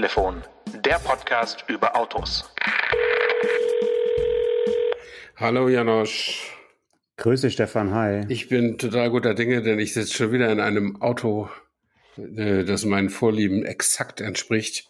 [0.00, 0.42] Autotelefon,
[0.82, 2.50] der Podcast über Autos.
[5.36, 6.56] Hallo Janosch.
[7.18, 8.24] Grüße Stefan, hi.
[8.30, 11.50] Ich bin total guter Dinge, denn ich sitze schon wieder in einem Auto,
[12.16, 14.88] äh, das meinen Vorlieben exakt entspricht.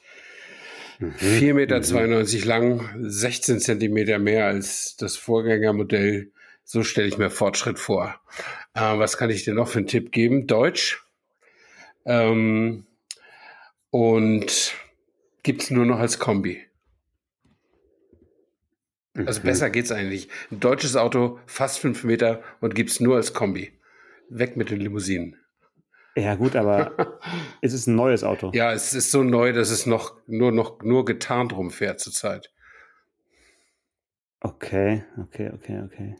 [1.01, 1.15] Mhm.
[1.19, 2.49] 4,92 Meter mhm.
[2.49, 6.31] lang, 16 Zentimeter mehr als das Vorgängermodell.
[6.63, 8.15] So stelle ich mir Fortschritt vor.
[8.75, 10.47] Äh, was kann ich dir noch für einen Tipp geben?
[10.47, 11.03] Deutsch.
[12.07, 12.87] Ähm,
[13.91, 14.77] und
[15.43, 16.61] gibt's nur noch als Kombi.
[19.15, 19.45] Also mhm.
[19.45, 20.29] besser geht's eigentlich.
[20.51, 23.73] Ein deutsches Auto, fast fünf Meter und gibt's nur als Kombi.
[24.29, 25.37] Weg mit den Limousinen.
[26.17, 27.21] Ja, gut, aber
[27.61, 28.51] es ist ein neues Auto.
[28.55, 32.53] Ja, es ist so neu, dass es noch nur noch nur getarnt rumfährt zurzeit.
[34.41, 36.17] Okay, okay, okay, okay.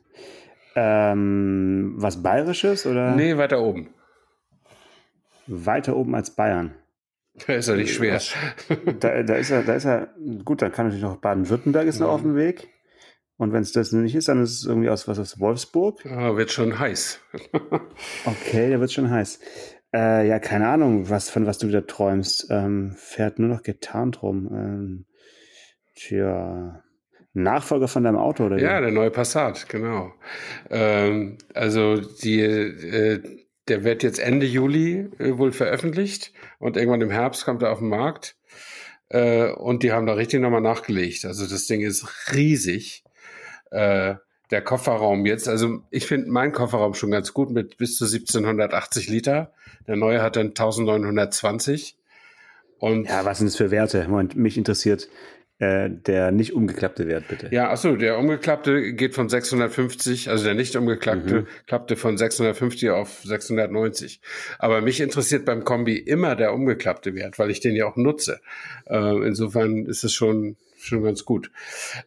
[0.77, 3.15] Ähm, was Bayerisches oder?
[3.15, 3.95] Nee, weiter oben.
[5.47, 6.75] Weiter oben als Bayern.
[7.47, 8.21] Da ist er nicht schwer.
[9.01, 10.15] Da, da, ist er, da ist er,
[10.45, 12.15] gut, dann kann natürlich noch Baden-Württemberg ist noch mhm.
[12.15, 12.69] auf dem Weg.
[13.37, 16.05] Und wenn es das nicht ist, dann ist es irgendwie aus was aus Wolfsburg.
[16.05, 17.21] Ah, wird schon heiß.
[18.27, 19.41] okay, der wird schon heiß.
[19.95, 22.49] Äh, ja, keine Ahnung, was von was du wieder träumst.
[22.51, 24.51] Ähm, fährt nur noch getarnt rum.
[24.53, 25.07] Ähm,
[25.95, 26.83] tja,
[27.33, 28.59] Nachfolger von deinem Auto oder?
[28.59, 28.83] Ja, wie?
[28.83, 30.13] der neue Passat, genau.
[30.69, 33.40] Ähm, also die äh,
[33.71, 37.79] der wird jetzt Ende Juli äh, wohl veröffentlicht und irgendwann im Herbst kommt er auf
[37.79, 38.37] den Markt.
[39.09, 41.25] Äh, und die haben da richtig nochmal nachgelegt.
[41.25, 43.05] Also das Ding ist riesig.
[43.71, 44.15] Äh,
[44.51, 49.09] der Kofferraum jetzt, also ich finde meinen Kofferraum schon ganz gut mit bis zu 1780
[49.09, 49.53] Liter.
[49.87, 51.97] Der neue hat dann 1920.
[52.79, 54.09] Und ja, was sind das für Werte?
[54.09, 55.09] Moment, mich interessiert,
[55.61, 57.49] äh, der nicht umgeklappte Wert, bitte.
[57.51, 61.47] Ja, achso, der umgeklappte geht von 650, also der nicht umgeklappte, mhm.
[61.67, 64.23] klappte von 650 auf 690.
[64.59, 68.41] Aber mich interessiert beim Kombi immer der umgeklappte Wert, weil ich den ja auch nutze.
[68.87, 71.51] Äh, insofern ist es schon, schon ganz gut.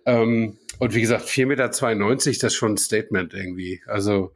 [0.07, 3.83] Ähm, und wie gesagt, 4,92 Meter, das ist schon ein Statement irgendwie.
[3.85, 4.31] Also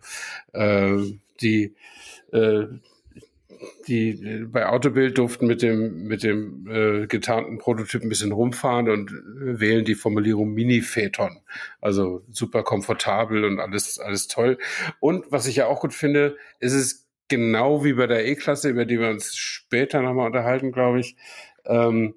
[0.53, 0.95] äh,
[1.41, 1.73] die
[2.31, 2.67] äh,
[3.87, 8.89] die äh, bei Autobild durften mit dem, mit dem äh, getarnten Prototyp ein bisschen rumfahren
[8.89, 11.39] und wählen die Formulierung Mini-Phaeton.
[11.81, 14.57] Also super komfortabel und alles, alles toll.
[14.99, 18.85] Und was ich ja auch gut finde, ist es genau wie bei der E-Klasse, über
[18.85, 21.15] die wir uns später nochmal unterhalten, glaube ich,
[21.65, 22.15] ähm,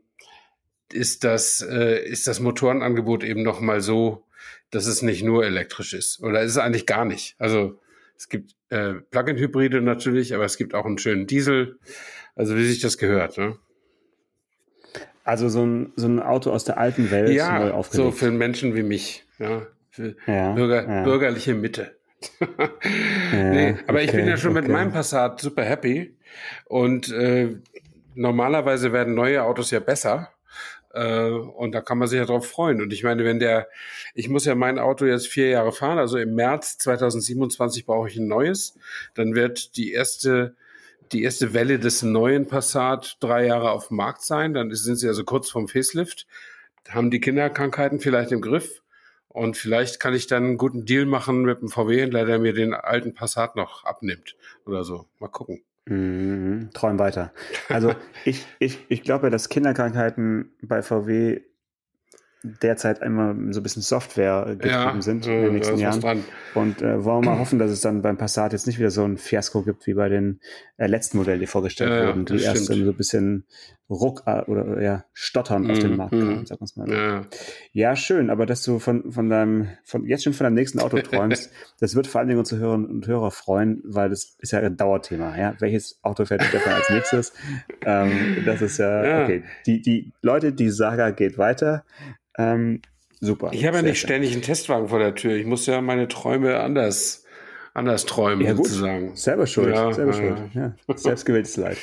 [0.92, 4.24] ist das, äh, ist das Motorenangebot eben nochmal so,
[4.70, 6.22] dass es nicht nur elektrisch ist.
[6.22, 7.34] Oder ist es eigentlich gar nicht.
[7.38, 7.78] Also
[8.20, 11.78] es gibt äh, Plug-in-Hybride natürlich, aber es gibt auch einen schönen Diesel.
[12.34, 13.38] Also wie sich das gehört.
[13.38, 13.56] Ne?
[15.24, 18.12] Also so ein, so ein Auto aus der alten Welt ja, neu aufgelegt.
[18.12, 19.24] so für Menschen wie mich.
[19.38, 21.02] Ja, für ja, Bürger, ja.
[21.02, 21.96] bürgerliche Mitte.
[23.32, 24.60] nee, aber okay, ich bin ja schon okay.
[24.60, 26.14] mit meinem Passat super happy.
[26.66, 27.56] Und äh,
[28.14, 30.28] normalerweise werden neue Autos ja besser.
[30.92, 32.80] Äh, und da kann man sich ja drauf freuen.
[32.80, 33.68] Und ich meine, wenn der,
[34.14, 38.16] ich muss ja mein Auto jetzt vier Jahre fahren, also im März 2027 brauche ich
[38.16, 38.78] ein neues,
[39.14, 40.56] dann wird die erste,
[41.12, 44.54] die erste Welle des neuen Passat drei Jahre auf dem Markt sein.
[44.54, 46.26] Dann sind sie also kurz vorm Facelift,
[46.88, 48.82] haben die Kinderkrankheiten vielleicht im Griff.
[49.28, 52.74] Und vielleicht kann ich dann einen guten Deal machen mit dem VW-Händler, der mir den
[52.74, 54.36] alten Passat noch abnimmt
[54.66, 55.06] oder so.
[55.20, 55.62] Mal gucken.
[55.86, 57.32] Mhm, träum weiter.
[57.68, 61.40] Also ich, ich, ich glaube, dass Kinderkrankheiten bei VW
[62.42, 66.24] derzeit einmal so ein bisschen Software getrieben ja, sind in den nächsten Jahren.
[66.54, 69.04] Und äh, wollen wir mal hoffen, dass es dann beim Passat jetzt nicht wieder so
[69.04, 70.40] ein Fiasko gibt wie bei den
[70.78, 73.44] äh, letzten Modellen, die vorgestellt ja, wurden, die erst so ein bisschen
[73.90, 76.92] ruck äh, oder ja, stottern mm, auf den mhm, Markt kamen, mm, sagen wir mal.
[76.92, 77.26] Ja.
[77.72, 80.98] ja, schön, aber dass du von, von deinem, von jetzt schon von deinem nächsten Auto
[80.98, 84.60] träumst, das wird vor allen Dingen unsere Hörerinnen und Hörer freuen, weil das ist ja
[84.60, 85.36] ein Dauerthema.
[85.36, 85.54] Ja?
[85.58, 87.32] Welches Auto fährt Stefan als nächstes?
[87.84, 89.42] ähm, das ist ja, ja, okay.
[89.66, 91.84] Die, die Leute, die Saga geht weiter.
[92.38, 92.80] Ähm,
[93.20, 93.50] super.
[93.52, 94.08] Ich habe ja nicht schön.
[94.08, 95.34] ständig einen Testwagen vor der Tür.
[95.34, 97.24] Ich muss ja meine Träume anders,
[97.74, 99.16] anders träumen, ja, sozusagen.
[99.16, 99.74] Selber schuld.
[99.74, 100.18] Ja, selber ja.
[100.18, 100.54] schuld.
[100.54, 100.74] Ja.
[100.96, 101.78] Selbstgewähltes Leid.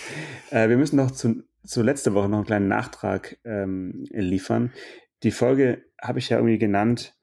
[0.51, 4.74] Äh, wir müssen noch zu, zu letzter Woche noch einen kleinen Nachtrag ähm, liefern.
[5.24, 7.16] Die Folge habe ich ja irgendwie genannt,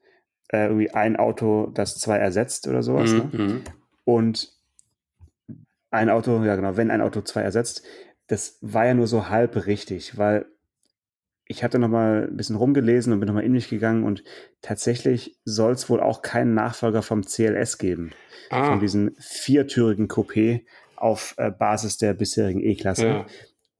[0.49, 3.11] äh, irgendwie ein Auto, das zwei ersetzt oder sowas.
[3.11, 3.17] Mhm.
[3.17, 3.29] Ne?
[3.33, 3.63] Mhm.
[4.03, 4.53] Und
[5.91, 7.83] ein Auto, ja genau, wenn ein Auto zwei ersetzt,
[8.27, 10.45] das war ja nur so halb richtig, weil
[11.47, 14.23] ich hatte noch mal ein bisschen rumgelesen und bin noch mal in mich gegangen und
[14.61, 18.11] tatsächlich soll es wohl auch keinen Nachfolger vom CLS geben.
[18.49, 18.65] Ah.
[18.65, 20.65] Von diesem viertürigen Coupé
[20.95, 23.07] auf äh, Basis der bisherigen E-Klasse.
[23.07, 23.25] Ja.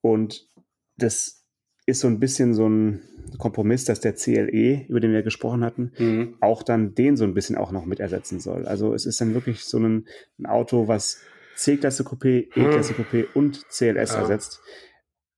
[0.02, 0.48] Und
[0.98, 1.46] das
[1.86, 3.02] ist so ein bisschen so ein
[3.38, 6.36] Kompromiss, dass der CLE, über den wir gesprochen hatten, mhm.
[6.42, 8.66] auch dann den so ein bisschen auch noch mit ersetzen soll.
[8.66, 10.08] Also es ist dann wirklich so ein,
[10.40, 11.22] ein Auto, was
[11.56, 14.20] C-Klasse Coupé, E-Klasse Coupé und CLS ja.
[14.20, 14.62] ersetzt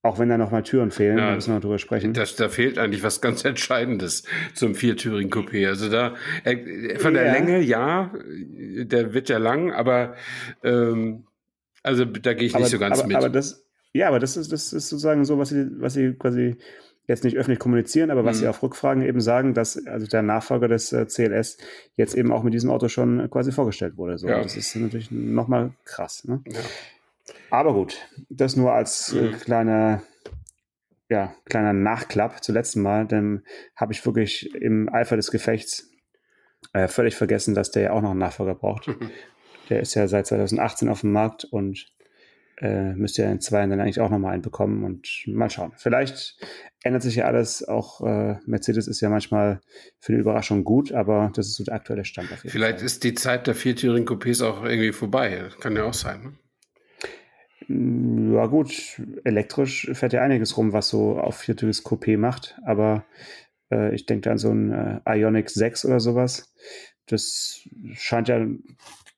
[0.01, 2.13] Auch wenn da noch mal Türen fehlen, ja, müssen wir noch drüber sprechen.
[2.13, 4.23] Das, da fehlt eigentlich was ganz Entscheidendes
[4.53, 5.67] zum viertürigen Coupé.
[5.67, 7.33] Also da äh, von der ja.
[7.33, 10.15] Länge, ja, der wird ja lang, aber
[10.63, 11.27] ähm,
[11.83, 13.17] also da gehe ich aber, nicht so ganz aber, mit.
[13.17, 16.57] Aber das, ja, aber das ist, das ist sozusagen so, was sie, was sie quasi
[17.07, 18.41] jetzt nicht öffentlich kommunizieren, aber was mhm.
[18.41, 21.57] sie auf Rückfragen eben sagen, dass also der Nachfolger des äh, CLS
[21.95, 24.17] jetzt eben auch mit diesem Auto schon quasi vorgestellt wurde.
[24.17, 24.43] So, ja.
[24.43, 26.25] Das ist natürlich nochmal krass.
[26.25, 26.41] Ne?
[26.47, 26.59] Ja.
[27.49, 27.97] Aber gut,
[28.29, 29.39] das nur als äh, mhm.
[29.39, 30.01] kleiner,
[31.09, 33.43] ja, kleiner Nachklapp zum letzten Mal, denn
[33.75, 35.89] habe ich wirklich im Eifer des Gefechts
[36.73, 38.87] äh, völlig vergessen, dass der ja auch noch einen Nachfolger braucht.
[38.87, 39.11] Mhm.
[39.69, 41.91] Der ist ja seit 2018 auf dem Markt und
[42.59, 45.73] äh, müsste ja in zwei Jahren dann eigentlich auch nochmal einen bekommen und mal schauen.
[45.77, 46.37] Vielleicht
[46.83, 47.67] ändert sich ja alles.
[47.67, 49.61] Auch äh, Mercedes ist ja manchmal
[49.99, 52.85] für eine Überraschung gut, aber das ist so der aktuelle Stand auf jeden Vielleicht Fall.
[52.85, 55.49] ist die Zeit der viertürigen Coupés auch irgendwie vorbei.
[55.59, 56.21] Kann ja auch sein.
[56.23, 56.33] Ne?
[57.69, 63.05] Ja gut, elektrisch fährt ja einiges rum, was so auf viertüriges Coupé macht, aber
[63.71, 64.71] äh, ich denke an so ein
[65.05, 66.53] äh, Ionic 6 oder sowas.
[67.07, 68.45] Das scheint ja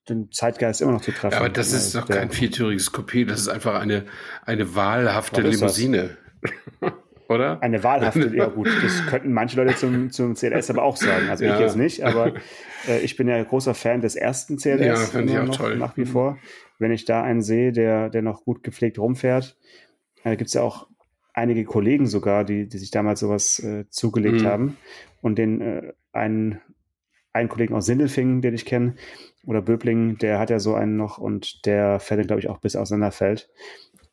[0.10, 1.34] den Zeitgeist immer noch zu treffen.
[1.34, 4.06] Ja, aber das ist doch kein viertüriges Coupé, das ist einfach eine,
[4.46, 6.18] eine wahlhafte Limousine.
[7.30, 7.62] Oder?
[7.62, 11.30] Eine wahlhafte, ja gut, das könnten manche Leute zum, zum CLS aber auch sagen.
[11.30, 11.54] Also ja.
[11.54, 12.34] ich jetzt nicht, aber
[12.88, 14.82] äh, ich bin ja großer Fan des ersten CLS.
[14.82, 15.78] Ja, finde ich auch noch, toll.
[15.78, 16.40] Nach wie vor
[16.80, 19.58] wenn ich da einen sehe, der, der noch gut gepflegt rumfährt.
[20.24, 20.88] Da äh, gibt es ja auch
[21.34, 24.48] einige Kollegen sogar, die, die sich damals sowas äh, zugelegt mhm.
[24.48, 24.78] haben.
[25.22, 26.62] Und den äh, einen,
[27.34, 28.96] einen Kollegen aus Sindelfingen, den ich kenne,
[29.46, 32.60] oder Böbling, der hat ja so einen noch und der fährt dann, glaube ich, auch
[32.60, 33.50] bis auseinanderfällt.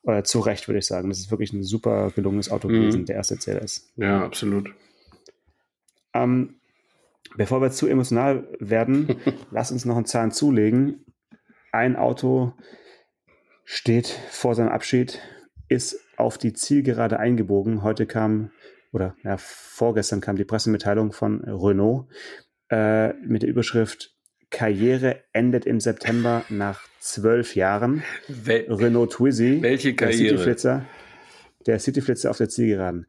[0.04, 1.08] Äh, zu Recht, würde ich sagen.
[1.08, 2.74] Das ist wirklich ein super gelungenes Auto mhm.
[2.74, 3.92] gewesen, der erste CLS.
[3.96, 4.72] Ja, absolut.
[6.14, 6.60] Ähm,
[7.36, 9.16] bevor wir zu emotional werden,
[9.50, 11.06] lass uns noch einen Zahn zulegen
[11.76, 12.54] ein Auto
[13.64, 15.20] steht vor seinem Abschied,
[15.68, 17.82] ist auf die Zielgerade eingebogen.
[17.82, 18.50] Heute kam,
[18.92, 22.06] oder ja, vorgestern kam die Pressemitteilung von Renault
[22.70, 24.15] äh, mit der Überschrift
[24.50, 28.02] Karriere endet im September nach zwölf Jahren.
[28.28, 29.58] Wel Renault Twizy.
[29.60, 30.18] Welche Karriere?
[30.18, 30.86] Der Cityflitzer,
[31.66, 33.06] der Cityflitzer auf der Zielgeraden.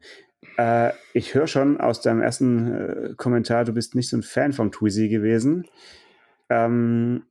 [0.56, 4.52] Äh, ich höre schon aus deinem ersten äh, Kommentar, du bist nicht so ein Fan
[4.52, 5.66] vom Twizy gewesen.
[6.48, 7.24] Ähm,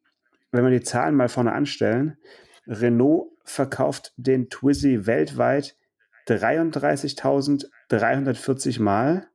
[0.52, 2.18] wenn wir die Zahlen mal vorne anstellen,
[2.66, 5.76] Renault verkauft den Twizy weltweit
[6.28, 9.28] 33.340 Mal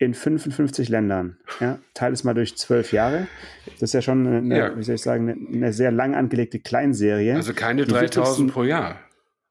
[0.00, 1.36] in 55 Ländern.
[1.60, 3.28] Ja, teile es mal durch zwölf Jahre.
[3.66, 4.76] Das ist ja schon eine, ja.
[4.76, 7.34] wie soll ich sagen, eine, eine, sehr lang angelegte Kleinserie.
[7.34, 8.98] Also keine 3000 pro Jahr.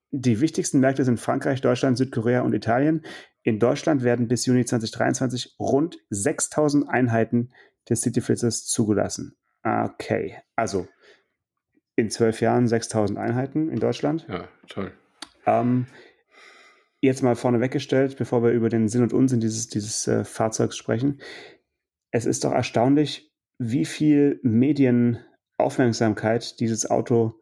[0.10, 3.04] Die wichtigsten Märkte sind Frankreich, Deutschland, Südkorea und Italien.
[3.44, 7.52] In Deutschland werden bis Juni 2023 rund 6000 Einheiten
[7.88, 9.38] des Cityflitzers zugelassen.
[9.64, 10.88] Okay, also
[11.96, 14.26] in zwölf Jahren 6000 Einheiten in Deutschland.
[14.28, 14.92] Ja, toll.
[15.46, 15.86] Ähm,
[17.02, 20.78] jetzt mal vorne weggestellt, bevor wir über den Sinn und Unsinn dieses, dieses äh, Fahrzeugs
[20.78, 21.20] sprechen.
[22.12, 27.40] Es ist doch erstaunlich, wie viel Medienaufmerksamkeit dieses Auto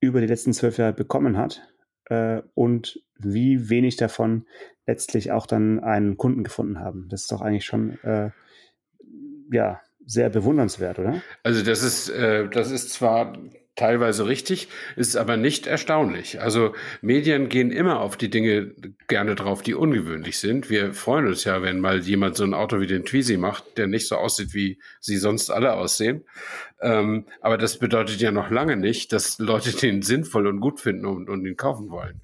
[0.00, 1.68] über die letzten zwölf Jahre bekommen hat
[2.06, 4.46] äh, und wie wenig davon
[4.86, 7.08] letztlich auch dann einen Kunden gefunden haben.
[7.10, 8.30] Das ist doch eigentlich schon äh,
[9.52, 11.20] ja sehr bewundernswert, oder?
[11.42, 13.36] Also das ist, äh, das ist zwar
[13.78, 16.40] teilweise richtig, ist aber nicht erstaunlich.
[16.40, 18.74] Also Medien gehen immer auf die Dinge
[19.06, 20.68] gerne drauf, die ungewöhnlich sind.
[20.68, 23.86] Wir freuen uns ja, wenn mal jemand so ein Auto wie den Twizy macht, der
[23.86, 26.24] nicht so aussieht, wie sie sonst alle aussehen.
[26.80, 31.06] Ähm, aber das bedeutet ja noch lange nicht, dass Leute den sinnvoll und gut finden
[31.06, 32.20] und, und ihn kaufen wollen.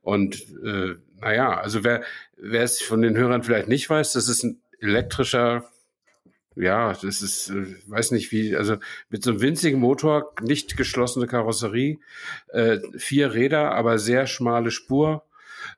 [0.00, 2.02] Und äh, naja, also wer,
[2.36, 5.64] wer es von den Hörern vielleicht nicht weiß, das ist ein elektrischer
[6.56, 8.76] ja, das ist, äh, weiß nicht wie, also
[9.10, 11.98] mit so einem winzigen Motor, nicht geschlossene Karosserie,
[12.48, 15.24] äh, vier Räder, aber sehr schmale Spur.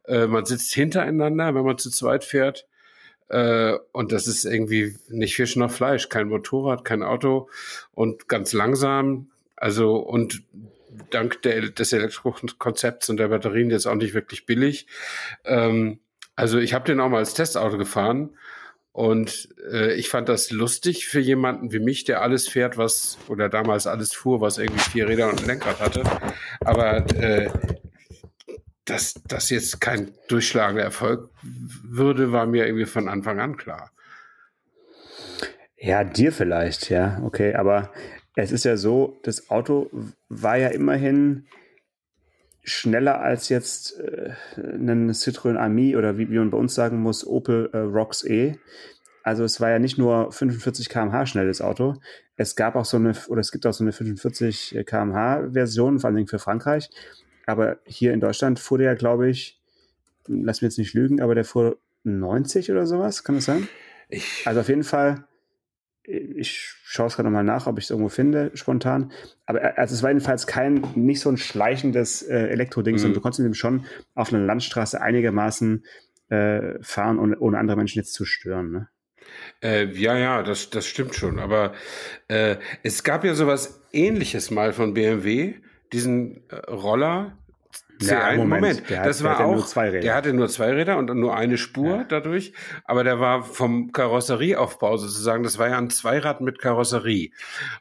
[0.05, 2.67] Äh, man sitzt hintereinander, wenn man zu zweit fährt.
[3.29, 7.51] Äh, und das ist irgendwie nicht Fisch noch Fleisch, kein Motorrad, kein Auto
[7.93, 9.31] und ganz langsam.
[9.57, 10.43] Also und
[11.11, 14.87] dank der, des Elektrokonzepts und der Batterien jetzt auch nicht wirklich billig.
[15.45, 15.99] Ähm,
[16.37, 18.31] also ich habe den auch mal als Testauto gefahren
[18.93, 23.49] und äh, ich fand das lustig für jemanden wie mich, der alles fährt, was, oder
[23.49, 26.03] damals alles fuhr, was irgendwie vier Räder und ein Lenkrad hatte.
[26.61, 27.51] Aber äh,
[28.85, 33.93] dass das jetzt kein durchschlagender Erfolg würde, war mir irgendwie von Anfang an klar.
[35.77, 37.55] Ja, dir vielleicht, ja, okay.
[37.55, 37.93] Aber
[38.35, 39.91] es ist ja so, das Auto
[40.29, 41.47] war ja immerhin
[42.69, 47.27] schneller als jetzt äh, einen Citroën Ami oder wie, wie, man bei uns sagen muss,
[47.27, 48.59] Opel äh, Rocks E.
[49.23, 51.97] Also es war ja nicht nur 45 km/h schnelles Auto,
[52.37, 56.11] es gab auch so eine, oder es gibt auch so eine 45 km/h Version, vor
[56.11, 56.89] allem für Frankreich.
[57.47, 59.61] Aber hier in Deutschland fuhr der, glaube ich,
[60.27, 63.69] lass mich jetzt nicht lügen, aber der fuhr 90 oder sowas, kann das sein?
[64.09, 65.25] Ich also auf jeden Fall,
[66.09, 69.13] ich schaue es gerade nochmal nach, ob ich es irgendwo finde, spontan.
[69.47, 72.99] Aber also es war jedenfalls kein, nicht so ein schleichendes äh, Elektroding, mhm.
[72.99, 73.85] sondern du konntest dem schon
[74.15, 75.85] auf einer Landstraße einigermaßen
[76.31, 78.71] äh, fahren, ohne, ohne andere Menschen jetzt zu stören.
[78.71, 78.89] Ne?
[79.63, 81.39] Äh, ja, ja, das, das stimmt schon.
[81.39, 81.75] Aber
[82.29, 85.55] äh, es gab ja sowas ähnliches mal von BMW,
[85.93, 87.37] diesen äh, Roller,
[88.01, 88.91] ja, Moment, Moment.
[88.91, 92.05] Der das war auch, der hatte nur zwei Räder und nur eine Spur ja.
[92.05, 92.53] dadurch,
[92.85, 97.31] aber der war vom Karosserieaufbau sozusagen, das war ja ein Zweirad mit Karosserie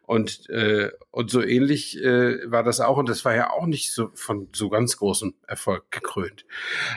[0.03, 3.93] und äh, und so ähnlich äh, war das auch und das war ja auch nicht
[3.93, 6.45] so von so ganz großem Erfolg gekrönt.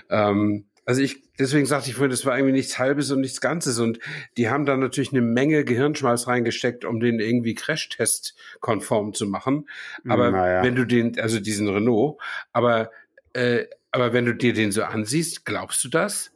[0.08, 3.78] Ähm, also ich, deswegen sagte ich vorhin, das war irgendwie nichts Halbes und nichts Ganzes.
[3.78, 4.00] Und
[4.36, 9.68] die haben da natürlich eine Menge Gehirnschmalz reingesteckt, um den irgendwie Crashtest-konform zu machen.
[10.08, 10.64] Aber naja.
[10.64, 12.20] wenn du den, also diesen Renault,
[12.52, 12.90] aber
[13.32, 16.32] äh, aber wenn du dir den so ansiehst, glaubst du das?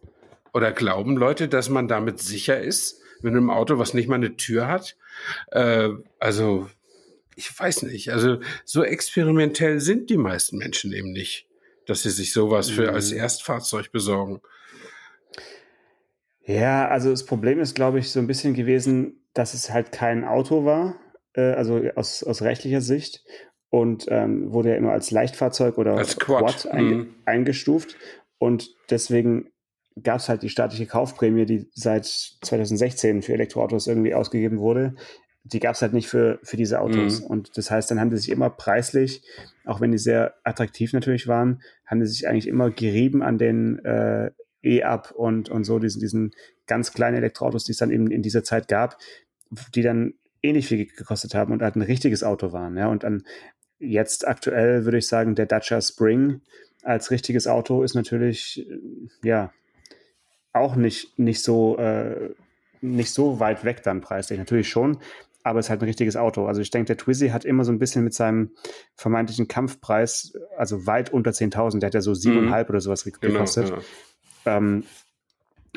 [0.52, 4.36] Oder glauben Leute, dass man damit sicher ist, mit einem Auto, was nicht mal eine
[4.36, 4.96] Tür hat?
[5.50, 6.68] Äh, also,
[7.36, 8.12] ich weiß nicht.
[8.12, 11.48] Also, so experimentell sind die meisten Menschen eben nicht,
[11.86, 12.94] dass sie sich sowas für mhm.
[12.94, 14.40] als Erstfahrzeug besorgen.
[16.46, 20.24] Ja, also das Problem ist, glaube ich, so ein bisschen gewesen, dass es halt kein
[20.24, 21.00] Auto war,
[21.32, 23.24] äh, also aus, aus rechtlicher Sicht
[23.74, 27.14] und ähm, wurde ja immer als Leichtfahrzeug oder als Quad, Quad einge mhm.
[27.24, 27.96] eingestuft.
[28.38, 29.48] Und deswegen
[30.00, 34.94] gab es halt die staatliche Kaufprämie, die seit 2016 für Elektroautos irgendwie ausgegeben wurde.
[35.42, 37.20] Die gab es halt nicht für, für diese Autos.
[37.20, 37.26] Mhm.
[37.26, 39.24] Und das heißt, dann haben die sich immer preislich,
[39.64, 43.84] auch wenn die sehr attraktiv natürlich waren, haben die sich eigentlich immer gerieben an den
[43.84, 44.30] äh,
[44.62, 46.30] E-Up und, und so, diesen, diesen
[46.68, 48.98] ganz kleinen Elektroautos, die es dann eben in dieser Zeit gab,
[49.74, 50.14] die dann
[50.44, 52.76] ähnlich viel gekostet haben und halt ein richtiges Auto waren.
[52.76, 53.24] Ja, und dann
[53.78, 56.40] Jetzt aktuell würde ich sagen, der Dacia Spring
[56.82, 59.52] als richtiges Auto ist natürlich, äh, ja,
[60.52, 62.30] auch nicht, nicht so, äh,
[62.80, 64.38] nicht so weit weg dann preislich.
[64.38, 64.98] Natürlich schon,
[65.42, 66.46] aber es ist halt ein richtiges Auto.
[66.46, 68.50] Also ich denke, der Twizy hat immer so ein bisschen mit seinem
[68.94, 72.74] vermeintlichen Kampfpreis, also weit unter 10.000, der hat ja so siebeneinhalb mhm.
[72.74, 73.66] oder sowas genau, gekostet.
[73.66, 73.82] Genau,
[74.46, 74.56] ja.
[74.56, 74.84] ähm,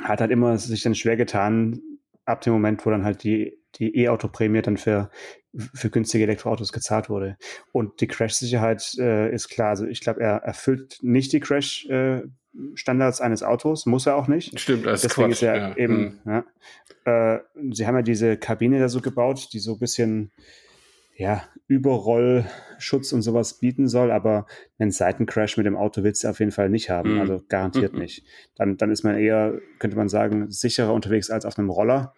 [0.01, 1.81] hat halt immer sich dann schwer getan,
[2.25, 5.09] ab dem Moment, wo dann halt die die E-Auto-Prämie dann für,
[5.73, 7.37] für günstige Elektroautos gezahlt wurde.
[7.71, 9.69] Und die Crash-Sicherheit äh, ist klar.
[9.69, 14.59] Also ich glaube, er erfüllt nicht die Crash-Standards eines Autos, muss er auch nicht.
[14.59, 15.77] Stimmt, als Deswegen Quatsch, ist er ja.
[15.77, 16.31] eben, mhm.
[17.05, 17.39] ja, äh,
[17.71, 20.31] sie haben ja diese Kabine da so gebaut, die so ein bisschen
[21.17, 24.45] ja, Überrollschutz und sowas bieten soll, aber
[24.77, 27.21] einen Seitencrash mit dem Auto willst du auf jeden Fall nicht haben, mhm.
[27.21, 27.99] also garantiert mhm.
[27.99, 28.23] nicht.
[28.55, 32.13] Dann, dann ist man eher, könnte man sagen, sicherer unterwegs als auf einem Roller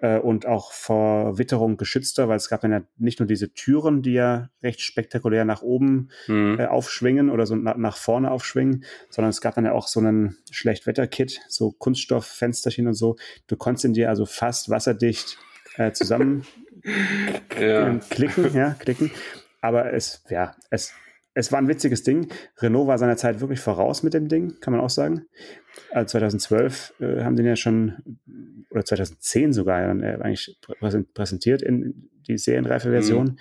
[0.00, 4.02] äh, und auch vor Witterung geschützter, weil es gab dann ja nicht nur diese Türen,
[4.02, 6.58] die ja recht spektakulär nach oben mhm.
[6.58, 10.00] äh, aufschwingen oder so na nach vorne aufschwingen, sondern es gab dann ja auch so
[10.00, 13.16] einen Schlechtwetter-Kit, so Kunststofffensterchen und so.
[13.46, 15.38] Du konntest in dir also fast wasserdicht
[15.76, 16.44] äh, zusammen
[17.60, 17.98] ja.
[18.10, 19.10] klicken, ja, klicken.
[19.60, 20.94] Aber es, ja, es,
[21.34, 22.28] es war ein witziges Ding.
[22.58, 25.26] Renault war seiner Zeit wirklich voraus mit dem Ding, kann man auch sagen.
[25.90, 28.18] Also 2012 äh, haben den ja schon,
[28.70, 30.58] oder 2010 sogar, äh, eigentlich
[31.14, 33.26] präsentiert in die serienreife Version.
[33.26, 33.36] Mhm.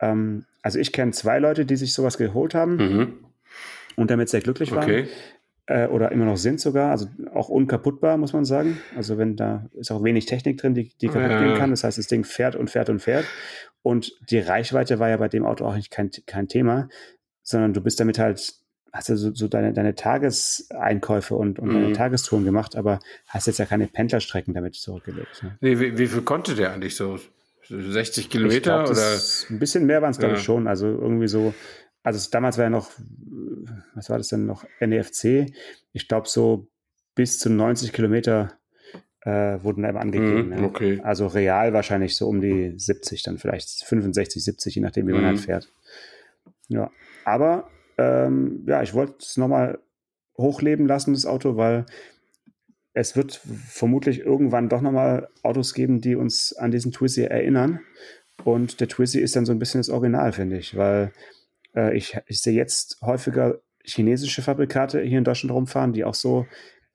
[0.00, 3.12] Ähm, also ich kenne zwei Leute, die sich sowas geholt haben mhm.
[3.96, 4.84] und damit sehr glücklich waren.
[4.84, 5.08] Okay.
[5.66, 8.78] Äh, oder immer noch sind sogar, also auch unkaputtbar, muss man sagen.
[8.96, 11.70] Also wenn da ist auch wenig Technik drin, die, die kaputt gehen kann.
[11.70, 13.24] Das heißt, das Ding fährt und fährt und fährt.
[13.82, 16.88] Und die Reichweite war ja bei dem Auto auch nicht kein, kein Thema,
[17.42, 18.54] sondern du bist damit halt
[18.94, 21.74] hast du so, so deine, deine Tageseinkäufe und, und mhm.
[21.74, 25.42] deine Tagestouren gemacht, aber hast jetzt ja keine Pendlerstrecken damit zurückgelegt.
[25.42, 25.58] Ne?
[25.60, 27.18] Nee, wie, wie viel konnte der eigentlich so?
[27.66, 29.18] 60 Kilometer glaub, oder?
[29.50, 30.38] Ein bisschen mehr waren es, glaube ja.
[30.38, 30.68] ich, schon.
[30.68, 31.54] Also irgendwie so,
[32.02, 32.90] also damals war ja noch,
[33.94, 34.64] was war das denn noch?
[34.80, 35.50] NEFC.
[35.92, 36.68] Ich glaube, so
[37.14, 38.52] bis zu 90 Kilometer
[39.22, 40.50] äh, wurden da immer angegeben.
[40.50, 40.96] Mm, okay.
[40.96, 41.04] ja.
[41.04, 45.16] Also real wahrscheinlich so um die 70, dann vielleicht 65, 70, je nachdem, wie mm.
[45.16, 45.42] man halt mhm.
[45.42, 45.68] fährt.
[46.68, 46.90] Ja,
[47.24, 49.78] aber ähm, ja, ich wollte es nochmal
[50.36, 51.86] hochleben lassen, das Auto, weil
[52.92, 57.80] es wird vermutlich irgendwann doch nochmal Autos geben, die uns an diesen Twizy erinnern.
[58.44, 61.12] Und der Twizy ist dann so ein bisschen das Original, finde ich, weil
[61.74, 66.46] äh, ich, ich sehe jetzt häufiger chinesische Fabrikate hier in Deutschland rumfahren, die auch so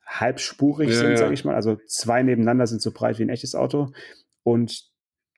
[0.06, 1.18] halbspurig ja, sind, ja.
[1.18, 1.56] sage ich mal.
[1.56, 3.92] Also zwei nebeneinander sind so breit wie ein echtes Auto.
[4.44, 4.89] Und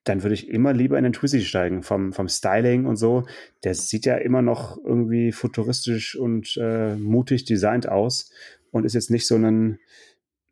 [0.04, 3.24] dann würde ich immer lieber in den Twizy steigen, vom, vom Styling und so.
[3.64, 8.32] Der sieht ja immer noch irgendwie futuristisch und äh, mutig designt aus
[8.72, 9.80] und ist jetzt nicht so ein,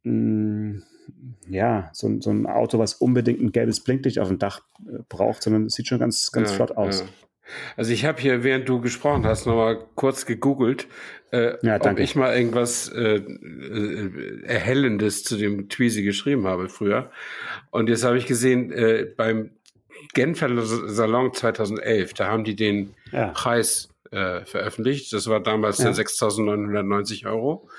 [0.03, 0.83] mh, mm,
[1.47, 5.41] ja, so, so ein Auto, was unbedingt ein gelbes Blinklicht auf dem Dach äh, braucht,
[5.41, 7.01] sondern es sieht schon ganz, ganz ja, flott aus.
[7.01, 7.07] Ja.
[7.77, 10.87] Also ich habe hier, während du gesprochen hast, nochmal kurz gegoogelt,
[11.31, 17.11] äh, ja, ob ich mal irgendwas äh, äh, Erhellendes zu dem Tweezy geschrieben habe früher.
[17.71, 19.51] Und jetzt habe ich gesehen, äh, beim
[20.13, 23.27] Genfer Salon 2011, da haben die den ja.
[23.27, 25.13] Preis äh, veröffentlicht.
[25.13, 25.89] Das war damals ja.
[25.91, 27.69] 6.990 Euro.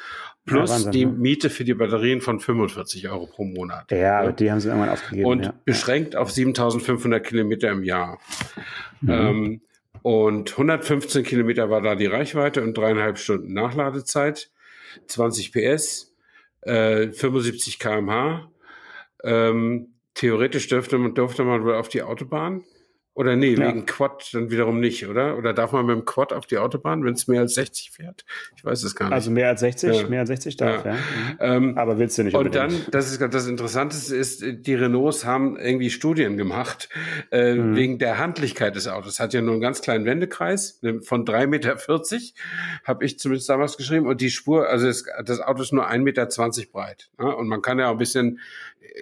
[0.46, 1.12] Plus ja, Wahnsinn, die ne?
[1.12, 3.90] Miete für die Batterien von 45 Euro pro Monat.
[3.90, 4.32] Ja, ja.
[4.32, 5.26] die haben sie irgendwann aufgegeben.
[5.26, 5.54] Und ja.
[5.64, 8.18] beschränkt auf 7500 Kilometer im Jahr.
[9.00, 9.10] Mhm.
[9.10, 9.60] Ähm,
[10.02, 14.50] und 115 Kilometer war da die Reichweite und dreieinhalb Stunden Nachladezeit,
[15.06, 16.14] 20 PS,
[16.62, 18.50] äh, 75 kmh.
[19.22, 22.64] Ähm, theoretisch dürfte man, durfte man wohl auf die Autobahn.
[23.20, 23.68] Oder nee, ja.
[23.68, 25.36] wegen Quad dann wiederum nicht, oder?
[25.36, 28.24] Oder darf man mit dem Quad auf die Autobahn, wenn es mehr als 60 fährt?
[28.56, 29.12] Ich weiß es gar nicht.
[29.12, 30.08] Also mehr als 60, ja.
[30.08, 30.92] mehr als 60 darf, ja.
[30.92, 30.96] ja.
[30.96, 31.36] Mhm.
[31.68, 35.58] Ähm, Aber willst du nicht Und dann, das ist das Interessanteste ist, die Renaults haben
[35.58, 36.88] irgendwie Studien gemacht,
[37.30, 37.76] äh, mhm.
[37.76, 39.20] wegen der Handlichkeit des Autos.
[39.20, 41.76] Hat ja nur einen ganz kleinen Wendekreis ne, von 3,40 Meter,
[42.84, 44.06] habe ich zumindest damals geschrieben.
[44.06, 46.26] Und die Spur, also das, das Auto ist nur 1,20 Meter
[46.72, 47.10] breit.
[47.18, 47.36] Ne?
[47.36, 48.40] Und man kann ja auch ein bisschen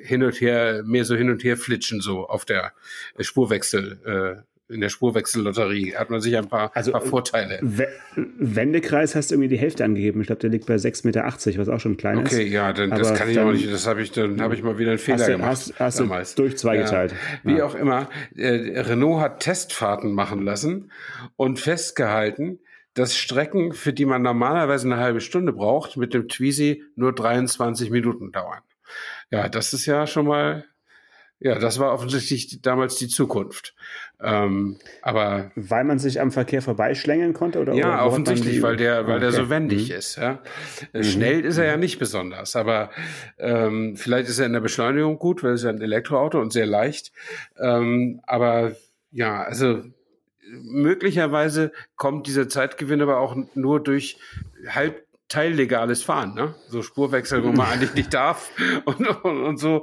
[0.03, 2.73] hin und her, mehr so hin und her flitschen, so auf der
[3.19, 7.59] Spurwechsel, äh, in der Spurwechsellotterie hat man sich ein paar, also, paar Vorteile.
[7.63, 10.21] W Wendekreis hast du irgendwie die Hälfte angegeben.
[10.21, 11.25] Ich glaube, der liegt bei 6,80 Meter,
[11.59, 12.33] was auch schon klein ist.
[12.33, 13.71] Okay, ja, dann, das kann ich auch nicht.
[13.73, 15.51] Das habe ich, dann habe ich mal wieder einen Fehler hast du, gemacht.
[15.51, 16.35] Hast, hast damals.
[16.35, 16.83] du durch zwei ja.
[16.83, 17.15] geteilt.
[17.45, 17.65] Wie ja.
[17.65, 20.91] auch immer, äh, Renault hat Testfahrten machen lassen
[21.37, 22.59] und festgehalten,
[22.95, 27.91] dass Strecken, für die man normalerweise eine halbe Stunde braucht, mit dem Twizy nur 23
[27.91, 28.61] Minuten dauern.
[29.31, 30.65] Ja, das ist ja schon mal,
[31.39, 33.75] ja, das war offensichtlich damals die Zukunft.
[34.21, 39.07] Ähm, aber weil man sich am Verkehr vorbeischlängeln konnte oder ja, oder offensichtlich, weil der,
[39.07, 39.21] weil okay.
[39.21, 39.97] der so wendig mhm.
[39.97, 40.17] ist.
[40.17, 40.43] Ja.
[40.93, 41.03] Mhm.
[41.05, 41.81] Schnell ist er ja mhm.
[41.81, 42.91] nicht besonders, aber
[43.39, 46.67] ähm, vielleicht ist er in der Beschleunigung gut, weil es ja ein Elektroauto und sehr
[46.67, 47.13] leicht.
[47.59, 48.73] Ähm, aber
[49.13, 49.83] ja, also
[50.51, 54.19] möglicherweise kommt dieser Zeitgewinn aber auch nur durch
[54.69, 56.55] halb teillegales Fahren, ne?
[56.69, 58.51] So Spurwechsel, wo man eigentlich nicht darf
[58.87, 59.83] und, und, und so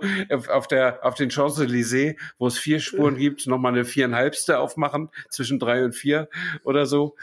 [0.49, 5.59] auf der auf den Champs-Élysées, wo es vier Spuren gibt, nochmal eine viereinhalbste aufmachen zwischen
[5.59, 6.29] drei und vier
[6.63, 7.15] oder so.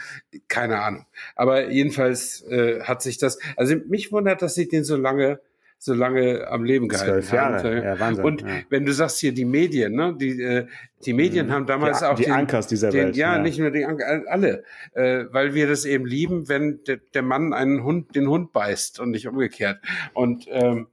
[0.47, 1.05] Keine Ahnung.
[1.35, 3.39] Aber jedenfalls äh, hat sich das.
[3.57, 5.39] Also mich wundert, dass sie den so lange
[5.83, 7.57] so lange am Leben gehalten Zwölf Jahre.
[7.57, 7.83] haben.
[7.83, 8.47] Ja, Wahnsinn, und ja.
[8.69, 10.67] wenn du sagst hier die Medien, ne, die, äh,
[11.05, 11.51] die Medien mhm.
[11.51, 13.17] haben damals die, auch die den, Ankers dieser den, Welt.
[13.17, 17.01] Ja, ja, nicht nur die Anker, alle, äh, weil wir das eben lieben, wenn de,
[17.13, 19.79] der Mann einen Hund, den Hund beißt und nicht umgekehrt.
[20.13, 20.87] Und ähm,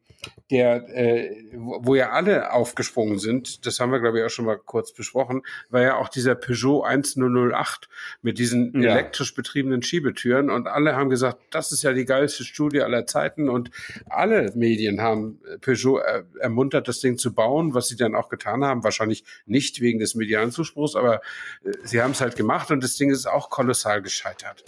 [0.50, 4.58] der, äh, wo ja alle aufgesprungen sind, das haben wir, glaube ich, auch schon mal
[4.58, 7.88] kurz besprochen, war ja auch dieser Peugeot 1008
[8.22, 8.90] mit diesen ja.
[8.90, 13.48] elektrisch betriebenen Schiebetüren und alle haben gesagt, das ist ja die geilste Studie aller Zeiten
[13.48, 13.70] und
[14.08, 18.64] alle Medien haben Peugeot äh, ermuntert, das Ding zu bauen, was sie dann auch getan
[18.64, 21.20] haben, wahrscheinlich nicht wegen des medialen Zuspruchs, aber
[21.64, 24.64] äh, sie haben es halt gemacht und das Ding ist auch kolossal gescheitert,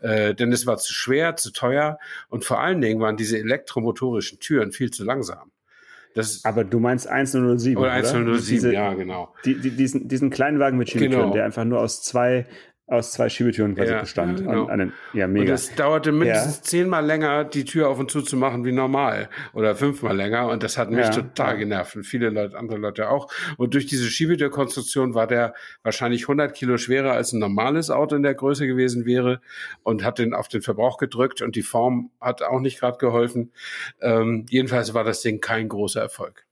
[0.00, 1.98] äh, denn es war zu schwer, zu teuer
[2.30, 5.25] und vor allen Dingen waren diese elektromotorischen Türen viel zu langsam.
[6.14, 7.76] Das Aber du meinst 1007.
[7.76, 9.34] Oder 1007, ja, genau.
[9.44, 11.32] Die, die, diesen, diesen kleinen Wagen mit Schiebetüren, genau.
[11.34, 12.46] der einfach nur aus zwei
[12.88, 14.40] aus zwei Schiebetüren quasi ja, bestand.
[14.40, 14.66] Ja, genau.
[14.66, 15.46] an, an ja, mega.
[15.46, 16.62] Und es dauerte mindestens ja.
[16.62, 19.28] zehnmal länger, die Tür auf und zu zu machen wie normal.
[19.54, 20.48] Oder fünfmal länger.
[20.48, 21.10] Und das hat mich ja.
[21.10, 21.96] total genervt.
[21.96, 23.28] Und viele Leute, andere Leute auch.
[23.56, 28.22] Und durch diese Schiebetürkonstruktion war der wahrscheinlich 100 Kilo schwerer als ein normales Auto in
[28.22, 29.40] der Größe gewesen wäre.
[29.82, 31.42] Und hat den auf den Verbrauch gedrückt.
[31.42, 33.50] Und die Form hat auch nicht gerade geholfen.
[34.00, 36.45] Ähm, jedenfalls war das Ding kein großer Erfolg.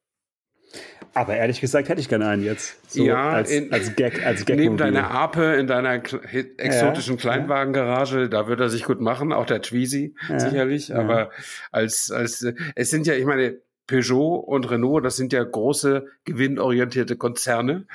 [1.14, 2.76] Aber ehrlich gesagt hätte ich gerne einen jetzt.
[2.90, 7.20] So ja, als, in, als Gag, als Gag Neben deiner Ape in deiner exotischen ja,
[7.20, 10.88] Kleinwagengarage, da wird er sich gut machen, auch der Tweezy ja, sicherlich.
[10.88, 10.96] Ja.
[10.96, 11.30] Aber
[11.70, 17.16] als, als, es sind ja, ich meine, Peugeot und Renault, das sind ja große, gewinnorientierte
[17.16, 17.86] Konzerne.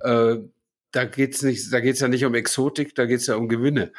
[0.00, 0.36] Äh,
[0.92, 3.92] da geht's nicht, da geht's ja nicht um Exotik, da geht's ja um Gewinne.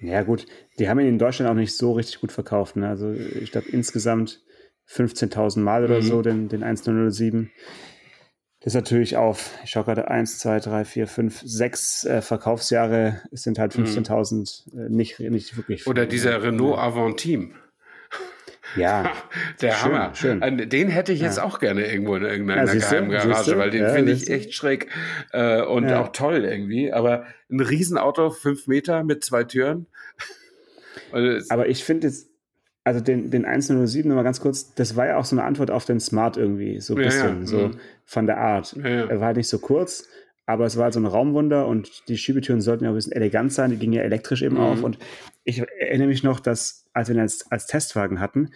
[0.00, 0.46] Ja, gut.
[0.78, 2.76] Die haben ihn in Deutschland auch nicht so richtig gut verkauft.
[2.76, 2.88] Ne?
[2.88, 4.43] Also, ich glaube, insgesamt
[4.88, 6.02] 15.000 Mal oder mhm.
[6.02, 7.50] so, den, den 1007.
[8.60, 13.20] Das ist natürlich auf, ich schaue gerade, 1, 2, 3, 4, 5, 6 äh, Verkaufsjahre
[13.30, 14.80] sind halt 15.000 mhm.
[14.80, 15.86] äh, nicht, nicht wirklich.
[15.86, 17.50] Oder dieser Renault Avantime.
[18.76, 19.12] Ja,
[19.60, 20.14] der schön, Hammer.
[20.14, 20.68] Schön.
[20.70, 21.44] Den hätte ich jetzt ja.
[21.44, 24.88] auch gerne irgendwo in irgendeiner ja, geheimen Garage, weil den ja, finde ich echt schräg
[25.32, 26.92] äh, und auch toll irgendwie.
[26.92, 29.86] Aber ein Riesenauto, fünf Meter mit zwei Türen.
[31.50, 32.30] Aber ich finde jetzt,
[32.84, 35.86] also den, den 107 nochmal ganz kurz, das war ja auch so eine Antwort auf
[35.86, 37.46] den Smart irgendwie, so ein ja, bisschen, ja.
[37.46, 37.76] so mhm.
[38.04, 38.76] von der Art.
[38.76, 40.06] Ja, er war halt nicht so kurz,
[40.44, 43.52] aber es war halt so ein Raumwunder und die Schiebetüren sollten ja ein bisschen elegant
[43.52, 44.60] sein, die gingen ja elektrisch eben mhm.
[44.60, 44.98] auf und
[45.44, 48.50] ich erinnere mich noch, dass, als wir ihn als, als Testwagen hatten,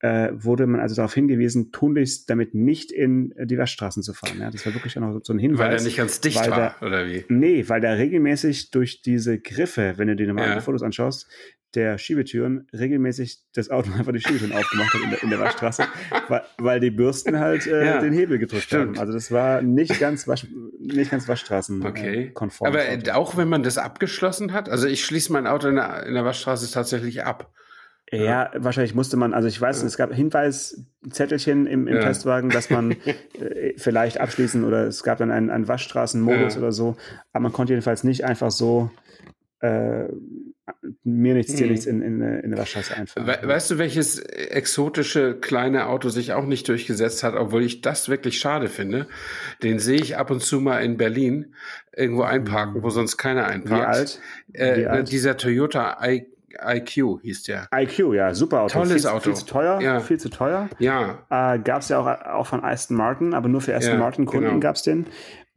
[0.00, 4.38] äh, wurde man also darauf hingewiesen, tunlichst damit nicht in die Waschstraßen zu fahren.
[4.40, 5.58] Ja, das war wirklich auch noch so ein Hinweis.
[5.58, 7.24] Weil er nicht ganz dicht war, der, oder wie?
[7.28, 10.60] Nee, weil der regelmäßig durch diese Griffe, wenn du dir normalen ja.
[10.60, 11.28] Fotos anschaust,
[11.74, 15.84] der Schiebetüren regelmäßig das Auto einfach die Schiebetüren aufgemacht hat in der, in der Waschstraße,
[16.28, 18.96] weil, weil, die Bürsten halt äh, ja, den Hebel gedrückt stimmt.
[18.96, 18.98] haben.
[18.98, 20.46] Also das war nicht ganz, Wasch,
[20.78, 22.30] nicht ganz Waschstraßen okay.
[22.32, 22.68] konform.
[22.68, 22.82] Aber
[23.16, 26.24] auch wenn man das abgeschlossen hat, also ich schließe mein Auto in der, in der
[26.24, 27.52] Waschstraße tatsächlich ab.
[28.10, 32.00] Ja, ja, wahrscheinlich musste man, also ich weiß, es gab Hinweiszettelchen im, im ja.
[32.00, 32.92] Testwagen, dass man
[33.34, 36.60] äh, vielleicht abschließen oder es gab dann einen, einen Waschstraßenmodus ja.
[36.60, 36.96] oder so,
[37.32, 38.90] aber man konnte jedenfalls nicht einfach so
[39.60, 40.04] äh,
[41.04, 41.70] mir nichts, dir hm.
[41.70, 43.26] nichts in, in, in der Waschstraße einfallen.
[43.26, 48.08] We weißt du, welches exotische kleine Auto sich auch nicht durchgesetzt hat, obwohl ich das
[48.08, 49.06] wirklich schade finde?
[49.62, 51.54] Den sehe ich ab und zu mal in Berlin
[51.94, 54.20] irgendwo einparken, wo sonst keiner einparkt.
[54.52, 54.76] Wie alt?
[54.76, 55.12] Äh, Wie alt?
[55.12, 56.26] Dieser Toyota I
[56.60, 57.68] IQ hieß der.
[57.74, 58.78] IQ, ja, super Auto.
[58.78, 59.20] Tolles viel, Auto.
[59.20, 60.00] Viel zu teuer, ja.
[60.00, 60.68] viel zu teuer.
[60.78, 61.26] Ja.
[61.30, 64.48] Äh, gab es ja auch, auch von Aston Martin, aber nur für Aston ja, Martin-Kunden
[64.48, 64.60] genau.
[64.60, 65.06] gab es den.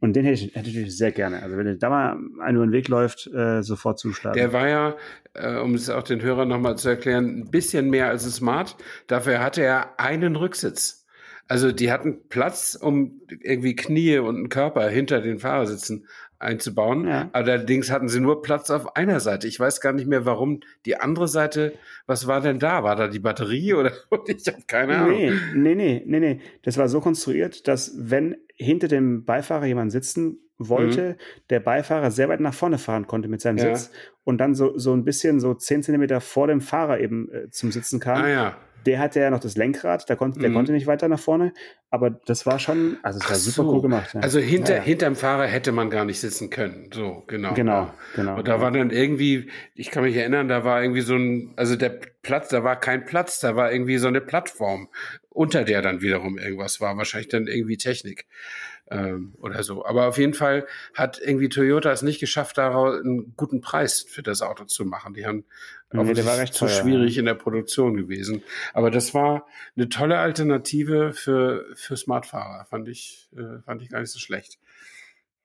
[0.02, 1.44] Und den hätte ich, hätte ich sehr gerne.
[1.44, 4.36] Also wenn da mal einen über den Weg läuft, äh, sofort zuschlagen.
[4.36, 4.96] Der war ja,
[5.34, 8.76] äh, um es auch den Hörern nochmal zu erklären, ein bisschen mehr als Smart.
[9.06, 11.06] Dafür hatte er einen Rücksitz.
[11.46, 16.08] Also die hatten Platz, um irgendwie Knie und einen Körper hinter den Fahrersitzen
[16.42, 17.06] einzubauen.
[17.06, 17.30] Ja.
[17.32, 19.46] Allerdings hatten sie nur Platz auf einer Seite.
[19.46, 21.74] Ich weiß gar nicht mehr, warum die andere Seite,
[22.06, 22.82] was war denn da?
[22.82, 23.92] War da die Batterie oder
[24.26, 25.16] ich habe keine Ahnung.
[25.16, 26.40] Nee, nee, nee, nee, nee.
[26.62, 31.16] Das war so konstruiert, dass wenn hinter dem Beifahrer jemand sitzen wollte, mhm.
[31.50, 33.74] der Beifahrer sehr weit nach vorne fahren konnte mit seinem ja.
[33.74, 33.92] Sitz
[34.24, 37.72] und dann so, so ein bisschen so zehn Zentimeter vor dem Fahrer eben äh, zum
[37.72, 38.22] Sitzen kam.
[38.22, 40.54] Ah, ja der hatte ja noch das Lenkrad, der konnte, der mhm.
[40.54, 41.52] konnte nicht weiter nach vorne,
[41.90, 43.50] aber das war schon, also es war so.
[43.50, 44.14] super cool gemacht.
[44.14, 44.20] Ja.
[44.20, 44.84] Also hinter, ja, ja.
[44.84, 46.90] hinterm Fahrer hätte man gar nicht sitzen können.
[46.92, 47.54] So, genau.
[47.54, 48.36] Genau, genau.
[48.36, 51.76] Und da war dann irgendwie, ich kann mich erinnern, da war irgendwie so ein, also
[51.76, 54.88] der Platz, da war kein Platz, da war irgendwie so eine Plattform,
[55.28, 58.26] unter der dann wiederum irgendwas war, wahrscheinlich dann irgendwie Technik
[58.92, 59.84] ähm, oder so.
[59.84, 64.22] Aber auf jeden Fall hat irgendwie Toyota es nicht geschafft, daraus einen guten Preis für
[64.22, 65.14] das Auto zu machen.
[65.14, 65.44] Die haben
[65.92, 67.20] nee, der war recht zu schwierig ja.
[67.20, 68.42] in der Produktion gewesen.
[68.72, 72.64] Aber das war eine tolle Alternative für, für Smartfahrer.
[72.66, 74.58] Fand ich, äh, fand ich gar nicht so schlecht.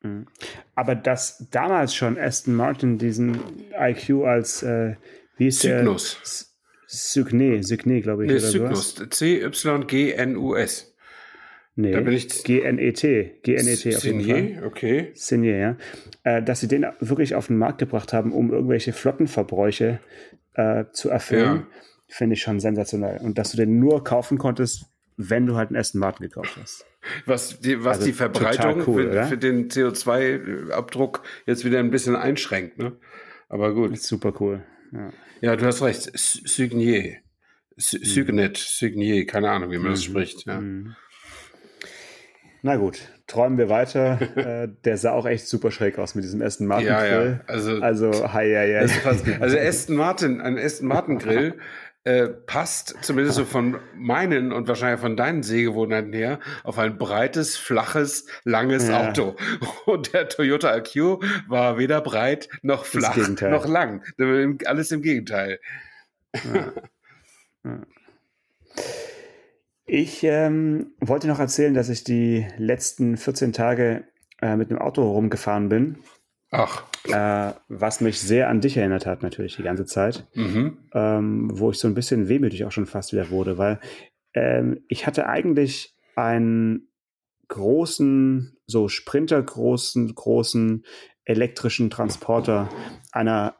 [0.02, 0.28] Mhm.
[0.76, 3.40] Aber dass damals schon Aston Martin diesen
[3.78, 4.96] IQ als, äh,
[5.38, 6.20] wie ist Cygnus.
[6.20, 6.48] der?
[6.90, 8.32] Cygnus, Cygnus, glaube ich.
[8.32, 8.96] Nee, Cygnus.
[9.10, 10.87] C-Y-G-N-U-S.
[11.80, 13.40] Nee, da bin ich G-N-E-T.
[13.44, 14.64] G-N-E-T auf jeden Fall.
[14.66, 15.12] okay.
[15.14, 15.78] Signier, ja.
[16.24, 20.00] Äh, dass sie den wirklich auf den Markt gebracht haben, um irgendwelche Flottenverbräuche
[20.56, 21.68] äh, zu erfüllen, ja.
[22.08, 23.20] finde ich schon sensationell.
[23.22, 24.88] Und dass du den nur kaufen konntest,
[25.18, 26.84] wenn du halt einen Aston Martin gekauft hast.
[27.28, 32.16] Was die, was also die Verbreitung cool, für, für, den CO2-Abdruck jetzt wieder ein bisschen
[32.16, 32.98] einschränkt, ne?
[33.50, 34.00] Aber gut.
[34.00, 34.64] Super cool.
[34.92, 36.10] Ja, ja du hast recht.
[36.16, 37.18] Signier.
[37.78, 40.12] Signet, Signier, keine Ahnung, wie man das mhm.
[40.12, 40.48] spricht.
[40.48, 40.60] Ja.
[40.60, 40.96] Mhm.
[42.62, 44.20] Na gut, träumen wir weiter.
[44.36, 46.96] äh, der sah auch echt super schräg aus mit diesem Aston Martin Grill.
[46.96, 47.40] Ja, ja.
[47.48, 48.86] Also, also, hi, ja, ja.
[49.40, 51.56] Also Aston Martin, ein Aston Martin Grill
[52.08, 57.58] äh, passt zumindest so von meinen und wahrscheinlich von deinen Sehgewohnheiten her auf ein breites,
[57.58, 59.10] flaches, langes ja.
[59.10, 59.36] Auto.
[59.86, 64.04] Und der Toyota IQ war weder breit noch flach noch lang.
[64.66, 65.60] Alles im Gegenteil.
[66.34, 66.72] Ja.
[67.66, 67.82] Ja.
[69.90, 74.04] Ich ähm, wollte noch erzählen, dass ich die letzten 14 Tage
[74.42, 76.00] äh, mit dem Auto rumgefahren bin.
[76.52, 76.84] Ach.
[77.06, 80.28] Äh, was mich sehr an dich erinnert hat, natürlich die ganze Zeit.
[80.34, 80.78] Mhm.
[80.94, 83.80] Ähm, wo ich so ein bisschen wehmütig auch schon fast wieder wurde, weil
[84.34, 86.90] ähm, ich hatte eigentlich einen
[87.48, 90.84] großen, so sprintergroßen, großen
[91.24, 92.70] elektrischen Transporter
[93.14, 93.56] einer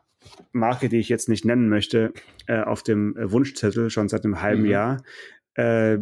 [0.52, 2.14] Marke, die ich jetzt nicht nennen möchte,
[2.48, 4.70] äh, auf dem Wunschzettel schon seit einem halben mhm.
[4.70, 5.04] Jahr.
[5.58, 5.98] Äh,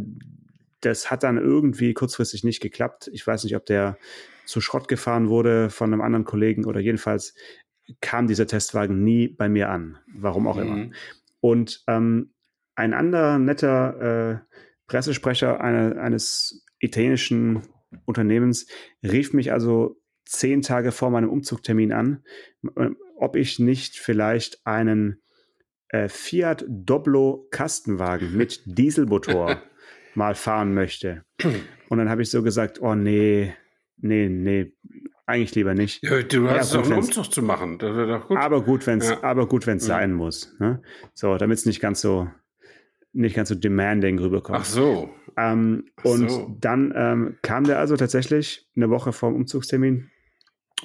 [0.81, 3.09] das hat dann irgendwie kurzfristig nicht geklappt.
[3.11, 3.97] Ich weiß nicht, ob der
[4.45, 7.33] zu Schrott gefahren wurde von einem anderen Kollegen oder jedenfalls
[8.01, 10.61] kam dieser Testwagen nie bei mir an, warum auch mhm.
[10.61, 10.89] immer.
[11.39, 12.33] Und ähm,
[12.75, 14.39] ein anderer netter äh,
[14.87, 17.63] Pressesprecher eine, eines italienischen
[18.05, 18.67] Unternehmens
[19.03, 22.23] rief mich also zehn Tage vor meinem Umzugtermin an,
[23.17, 25.21] ob ich nicht vielleicht einen
[25.89, 29.61] äh, Fiat Doblo Kastenwagen mit Dieselmotor
[30.15, 31.23] mal fahren möchte.
[31.89, 33.53] Und dann habe ich so gesagt, oh nee,
[33.97, 34.73] nee, nee,
[35.25, 36.03] eigentlich lieber nicht.
[36.03, 37.79] Ja, du hast ja, gut, einen Umzug zu machen.
[37.79, 38.37] Gut.
[38.37, 39.23] Aber gut, wenn es, ja.
[39.23, 39.95] aber gut, wenn es ja.
[39.95, 40.55] sein muss.
[40.59, 40.81] Ne?
[41.13, 42.29] So, damit es nicht ganz so,
[43.11, 44.59] nicht ganz so demanding rüberkommt.
[44.61, 45.09] Ach so.
[45.37, 46.55] Ähm, Ach und so.
[46.59, 50.09] dann ähm, kam der also tatsächlich eine Woche vor dem Umzugstermin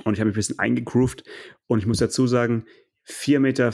[0.05, 1.25] und ich habe mich ein bisschen eingegroovt
[1.67, 2.65] und ich muss dazu sagen,
[3.07, 3.71] 4,44 Meter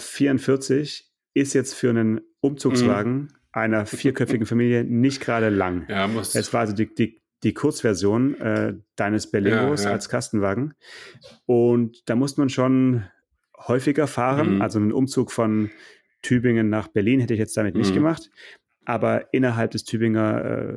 [1.37, 3.29] ist jetzt für einen Umzugswagen mhm.
[3.53, 5.85] einer vierköpfigen Familie nicht gerade lang.
[5.88, 6.35] Ja, muss.
[6.35, 9.94] Es war also die, die, die Kurzversion äh, deines Berlingos Ja, ja.
[9.94, 10.72] als Kastenwagen.
[11.44, 13.05] Und da muss man schon
[13.59, 14.57] häufiger fahren.
[14.57, 14.62] Mhm.
[14.62, 15.70] Also einen Umzug von
[16.22, 17.96] Tübingen nach Berlin hätte ich jetzt damit nicht Mhm.
[17.96, 18.31] gemacht.
[18.87, 20.75] Aber innerhalb des Tübinger äh,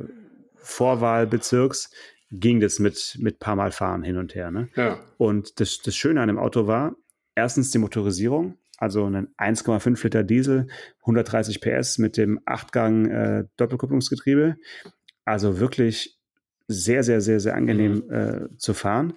[0.56, 1.90] Vorwahlbezirks
[2.32, 4.50] ging das mit, mit paar Mal fahren hin und her.
[4.50, 4.68] Ne?
[4.76, 5.00] Ja.
[5.16, 6.96] Und das, das Schöne an dem Auto war,
[7.34, 10.66] erstens die Motorisierung, also ein 1,5 Liter Diesel,
[11.02, 14.56] 130 PS mit dem 8-Gang äh, Doppelkupplungsgetriebe.
[15.24, 16.18] Also wirklich
[16.66, 19.12] sehr, sehr, sehr, sehr angenehm äh, zu fahren.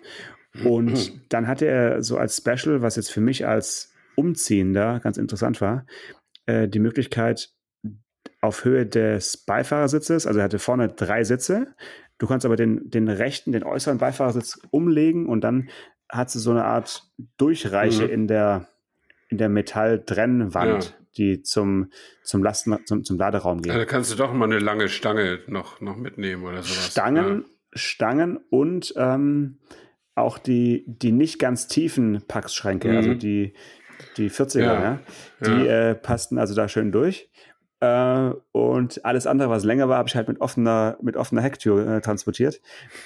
[0.64, 5.62] Und dann hatte er so als Special, was jetzt für mich als Umziehender ganz interessant
[5.62, 5.86] war,
[6.46, 7.50] äh, die Möglichkeit
[8.42, 11.74] auf Höhe des Beifahrersitzes, also er hatte vorne drei Sitze,
[12.18, 15.70] du kannst aber den, den rechten, den äußeren Beifahrersitz umlegen und dann
[16.10, 18.10] hat sie so eine Art Durchreiche Mhm.
[18.10, 18.68] in der,
[19.34, 21.06] in der Metalltrennwand, Ja.
[21.18, 21.90] die zum,
[22.24, 23.74] zum Lasten, zum, zum Laderaum geht.
[23.74, 26.92] Also kannst du doch mal eine lange Stange noch, noch mitnehmen oder sowas.
[26.92, 29.58] Stangen, Stangen und ähm,
[30.16, 32.96] auch die, die nicht ganz tiefen Packschränke, Mhm.
[32.98, 33.54] also die,
[34.18, 35.00] die 40er, ja, Ja,
[35.42, 37.30] die Äh, passten also da schön durch.
[37.80, 41.88] Äh, und alles andere, was länger war, habe ich halt mit offener, mit offener Hecktür
[41.98, 42.62] äh, transportiert.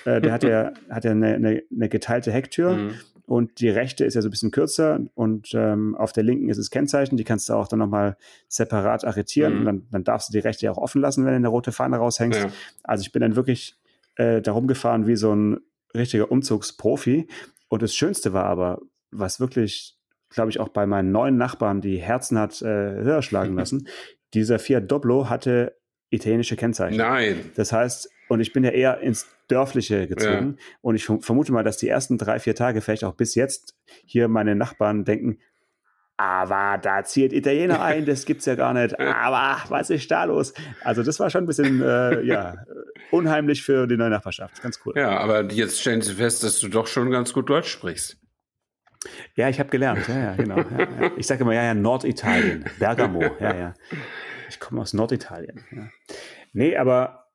[0.06, 2.78] Äh, der hat ja, hat ja eine, eine, eine geteilte Hecktür Ja.
[2.78, 2.94] Mhm.
[3.28, 6.58] Und die rechte ist ja so ein bisschen kürzer und ähm, auf der linken ist
[6.58, 9.60] es Kennzeichen, die kannst du auch dann nochmal separat arretieren Mhm.
[9.60, 11.72] und dann, dann darfst du die rechte ja auch offen lassen, wenn du eine rote
[11.72, 12.40] Fahne raushängst.
[12.40, 12.50] Ja.
[12.84, 13.76] Also ich bin dann wirklich
[14.16, 15.60] äh, darum gefahren wie so ein
[15.94, 17.28] richtiger Umzugsprofi.
[17.68, 18.80] Und das Schönste war aber,
[19.12, 19.98] was wirklich,
[20.30, 23.88] glaube ich, auch bei meinen neuen Nachbarn die Herzen hat äh, höher schlagen lassen,
[24.34, 25.76] dieser Fiat Doblo hatte
[26.10, 26.98] italienische Kennzeichen.
[26.98, 27.52] Nein.
[27.56, 30.58] Das heißt, und ich bin ja eher ins Dörfliche gezogen.
[30.82, 33.76] Und ich verm- vermute mal, dass die ersten drei, vier Tage, vielleicht auch bis jetzt,
[34.06, 35.40] hier meine Nachbarn denken,
[36.20, 39.00] aber da zieht Italiener ein, das gibt's ja gar nicht.
[39.00, 40.52] Aber was ist da los?
[40.84, 42.56] Also das war schon ein bisschen äh, ja,
[43.12, 44.60] unheimlich für die neue Nachbarschaft.
[44.64, 44.94] Ganz cool.
[44.98, 48.18] Ja, aber jetzt stellen sie fest, dass du doch schon ganz gut Deutsch sprichst.
[49.36, 50.08] Ja, ich habe gelernt.
[50.08, 50.58] Ja, ja, genau.
[50.58, 51.12] Ja, ja.
[51.18, 53.22] Ich sage immer, ja, ja, Norditalien, Bergamo.
[53.40, 53.74] Ja, ja.
[54.50, 55.64] Ich komme aus Norditalien.
[55.72, 55.88] Ja.
[56.52, 57.27] Nee, aber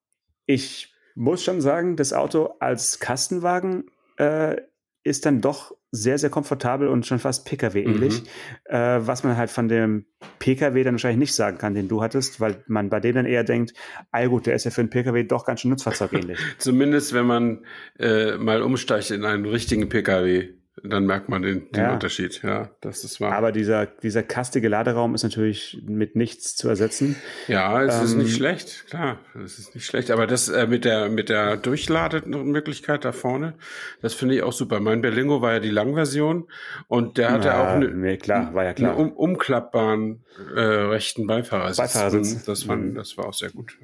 [0.52, 4.56] ich muss schon sagen, das Auto als Kastenwagen äh,
[5.04, 8.22] ist dann doch sehr, sehr komfortabel und schon fast Pkw-ähnlich.
[8.64, 10.06] Äh, was man halt von dem
[10.38, 13.44] Pkw dann wahrscheinlich nicht sagen kann, den du hattest, weil man bei dem dann eher
[13.44, 13.74] denkt,
[14.10, 16.38] ah gut, der ist ja für einen Pkw doch ganz schön Nutzfahrzeugähnlich.
[16.58, 17.66] Zumindest wenn man
[17.98, 21.92] äh, mal umsteigt in einen richtigen Pkw, dann merkt man den, den Ja.
[21.92, 22.42] Unterschied.
[22.42, 23.32] Ja, das ist wahr.
[23.32, 27.16] Aber dieser, dieser kastige Laderaum ist natürlich mit nichts zu ersetzen.
[27.46, 30.10] ja, es ist ähm, nicht schlecht, klar, es ist nicht schlecht.
[30.10, 33.54] Aber das äh, mit der mit der Durchlademöglichkeit da vorne,
[34.00, 34.80] das finde ich auch super.
[34.80, 36.48] Mein Berlingo war ja die Langversion
[36.88, 38.92] und der hatte Ja, auch eine, nee, klar, war ja klar.
[38.96, 41.76] einen um, umklappbaren äh, rechten Beifahrersitz.
[41.76, 42.44] Beifahrersitz.
[42.44, 42.94] Das, fand, Mhm.
[42.94, 43.76] das war auch sehr gut.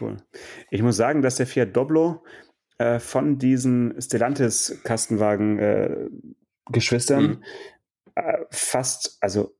[0.00, 0.16] Cool.
[0.70, 2.22] Ich muss sagen, dass der Fiat Doblo
[2.78, 5.96] äh, von diesen Stellantis-Kastenwagen äh,
[6.70, 7.42] Geschwistern Mhm.
[8.14, 9.54] äh, fast, also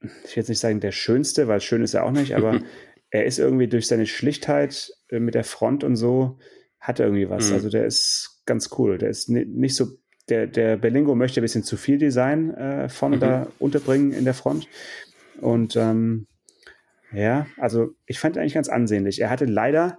[0.00, 2.60] ich will jetzt nicht sagen der schönste, weil schön ist er auch nicht, aber
[3.10, 6.38] er ist irgendwie durch seine Schlichtheit äh, mit der Front und so,
[6.80, 7.48] hat er irgendwie was.
[7.48, 7.54] Mhm.
[7.54, 8.98] Also der ist ganz cool.
[8.98, 9.86] Der ist ni- nicht so,
[10.28, 13.20] der, der Berlingo möchte ein bisschen zu viel Design äh, vorne Mhm.
[13.20, 14.68] da unterbringen in der Front.
[15.40, 16.26] Und ähm,
[17.12, 19.20] ja, also ich fand ihn eigentlich ganz ansehnlich.
[19.20, 19.98] Er hatte leider,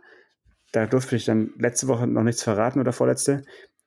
[0.77, 3.43] da durfte ich dann letzte Woche noch nichts verraten oder vorletzte,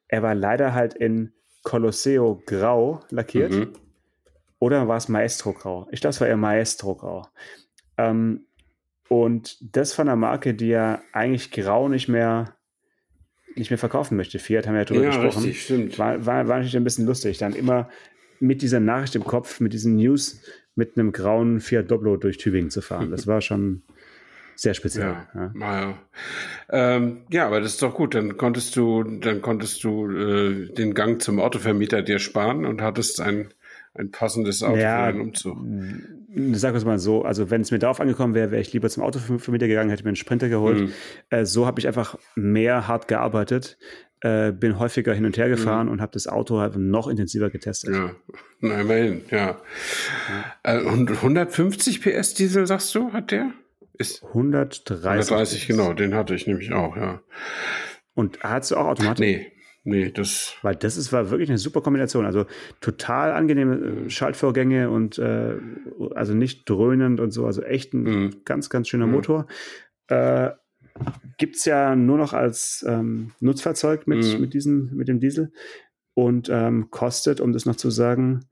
[0.09, 3.53] er war leider halt in Colosseo Grau lackiert.
[3.53, 3.73] Mhm.
[4.59, 5.87] Oder war es Maestro Grau?
[5.93, 7.27] Ich glaube, es war eher Maestro Grau.
[7.97, 8.47] Ähm,
[9.09, 12.57] und das von einer Marke, die ja eigentlich Grau nicht mehr,
[13.55, 14.39] nicht mehr verkaufen möchte.
[14.39, 15.45] Fiat haben wir ja drüber Ja, gesprochen.
[15.45, 15.99] richtig, stimmt.
[15.99, 17.39] War, war, war natürlich ein bisschen lustig.
[17.39, 17.89] Dann immer
[18.41, 20.43] mit dieser Nachricht im Kopf, mit diesen News,
[20.75, 23.11] mit einem grauen Fiat Doblo durch Tübingen zu fahren.
[23.11, 23.83] Das war schon
[24.61, 25.17] sehr speziell.
[25.35, 25.81] Ja, Ja.
[25.81, 25.99] ja.
[26.71, 28.15] Ähm, ja, aber das ist doch gut.
[28.15, 33.21] Dann konntest du, dann konntest du äh, den Gang zum Autovermieter dir sparen und hattest
[33.21, 33.53] ein,
[33.95, 35.07] ein passendes Auto Ja.
[35.07, 35.59] für den Umzug.
[36.53, 39.03] Sag es mal so, also wenn es mir darauf angekommen wäre, wäre ich lieber zum
[39.03, 40.81] Autovermieter gegangen, hätte mir einen Sprinter geholt.
[40.83, 40.93] Mhm.
[41.31, 43.79] Äh, so habe ich einfach mehr hart gearbeitet,
[44.21, 47.91] äh, bin häufiger hin und her gefahren und habe das Auto halt noch intensiver getestet.
[47.91, 47.97] Mhm.
[47.97, 48.11] Ja,
[48.61, 49.59] na immerhin, ja.
[50.63, 53.51] Äh, und 150 PS Diesel, sagst du, hat der?
[54.01, 55.05] Ist 130.
[55.05, 57.21] 130, genau, den hatte ich nämlich auch, ja.
[58.15, 59.19] Und hast du auch Automatik?
[59.21, 59.53] Nee,
[59.85, 62.25] nee, das, Weil das ist, war wirklich eine super Kombination.
[62.25, 62.47] Also
[62.81, 65.55] total angenehme äh, Schaltvorgänge und äh,
[66.15, 67.45] also nicht dröhnend und so.
[67.45, 68.37] Also echt ein Mhm.
[68.47, 69.13] ganz, ganz schöner Mhm.
[69.13, 69.47] Motor.
[70.09, 70.51] Äh,
[71.39, 74.41] Gibt es ja nur noch als ähm, Nutzfahrzeug mit, Mhm.
[74.41, 75.53] mit, diesem, mit dem Diesel
[76.15, 78.47] und ähm, kostet, um das noch zu sagen,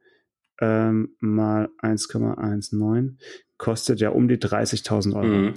[0.61, 3.17] ähm, mal 1,19,
[3.59, 5.27] kostet ja um die 30.000 Euro.
[5.27, 5.55] mhm.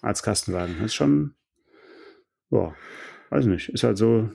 [0.00, 0.76] als Kastenwagen.
[0.76, 1.34] Das ist schon,
[2.48, 2.74] boah,
[3.30, 4.30] weiß nicht, ist halt so,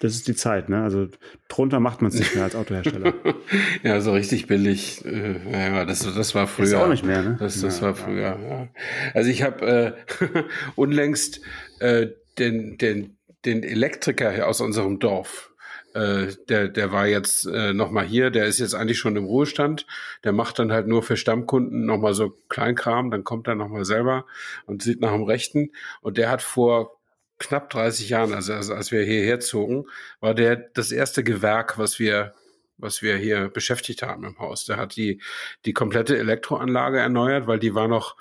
[0.00, 0.82] das ist die Zeit, ne?
[0.82, 1.08] Also
[1.48, 3.14] drunter macht man es nicht mehr als Autohersteller.
[3.82, 5.04] ja, so richtig billig.
[5.06, 6.66] Äh, ja, das, das war früher.
[6.66, 7.36] Ist auch nicht mehr, ne?
[7.38, 8.48] Das, das ja, war früher, ja.
[8.48, 8.68] ja.
[9.14, 10.42] Also ich habe äh,
[10.76, 11.40] unlängst
[11.80, 15.54] äh, den, den, den Elektriker aus unserem Dorf
[15.96, 19.86] äh, der, der war jetzt äh, nochmal hier, der ist jetzt eigentlich schon im Ruhestand.
[20.24, 24.26] Der macht dann halt nur für Stammkunden nochmal so Kleinkram, dann kommt er nochmal selber
[24.66, 25.72] und sieht nach dem Rechten.
[26.02, 26.98] Und der hat vor
[27.38, 29.86] knapp 30 Jahren, also, also als wir hierher zogen,
[30.20, 32.34] war der das erste Gewerk, was wir
[32.78, 34.66] was wir hier beschäftigt haben im Haus.
[34.66, 35.22] Der hat die,
[35.64, 38.16] die komplette Elektroanlage erneuert, weil die war noch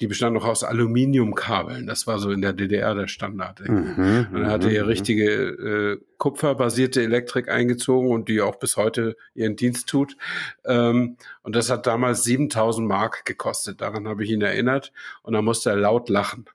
[0.00, 1.86] die bestand noch aus Aluminiumkabeln.
[1.86, 3.60] Das war so in der DDR der Standard.
[3.68, 8.76] Mhm, und er hatte hier mhm, richtige äh, kupferbasierte Elektrik eingezogen und die auch bis
[8.76, 10.16] heute ihren Dienst tut.
[10.64, 13.80] Ähm, und das hat damals 7000 Mark gekostet.
[13.80, 14.92] Daran habe ich ihn erinnert.
[15.22, 16.46] Und da musste er laut lachen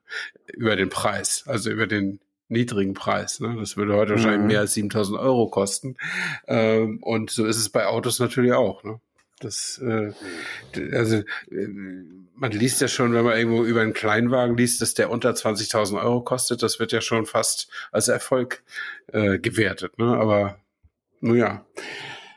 [0.52, 3.40] über den Preis, also über den niedrigen Preis.
[3.40, 3.56] Ne?
[3.58, 4.46] Das würde heute wahrscheinlich mhm.
[4.48, 5.96] mehr als 7000 Euro kosten.
[6.46, 8.82] Ähm, und so ist es bei Autos natürlich auch.
[8.84, 9.00] Ne?
[9.40, 10.12] Das, äh,
[10.92, 11.16] also
[11.50, 11.68] äh,
[12.36, 16.00] man liest ja schon, wenn man irgendwo über einen Kleinwagen liest, dass der unter 20.000
[16.02, 18.62] Euro kostet, das wird ja schon fast als Erfolg
[19.12, 19.98] äh, gewertet.
[19.98, 20.16] Ne?
[20.16, 20.58] Aber
[21.20, 21.64] nun ja.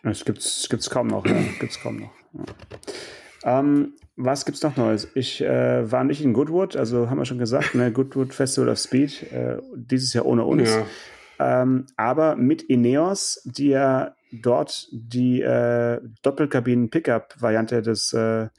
[0.04, 1.26] Das gibt's, gibt's kaum noch.
[1.26, 1.36] Ja.
[1.60, 2.12] Gibt's kaum noch.
[2.34, 3.60] Ja.
[3.60, 5.08] Ähm, was gibt's noch Neues?
[5.16, 8.80] Ich äh, war nicht in Goodwood, also haben wir schon gesagt, ne, Goodwood Festival of
[8.80, 10.70] Speed, äh, dieses Jahr ohne uns.
[10.70, 11.62] Ja.
[11.62, 18.50] Ähm, aber mit Ineos, die ja dort die äh, Doppelkabinen-Pickup-Variante des äh,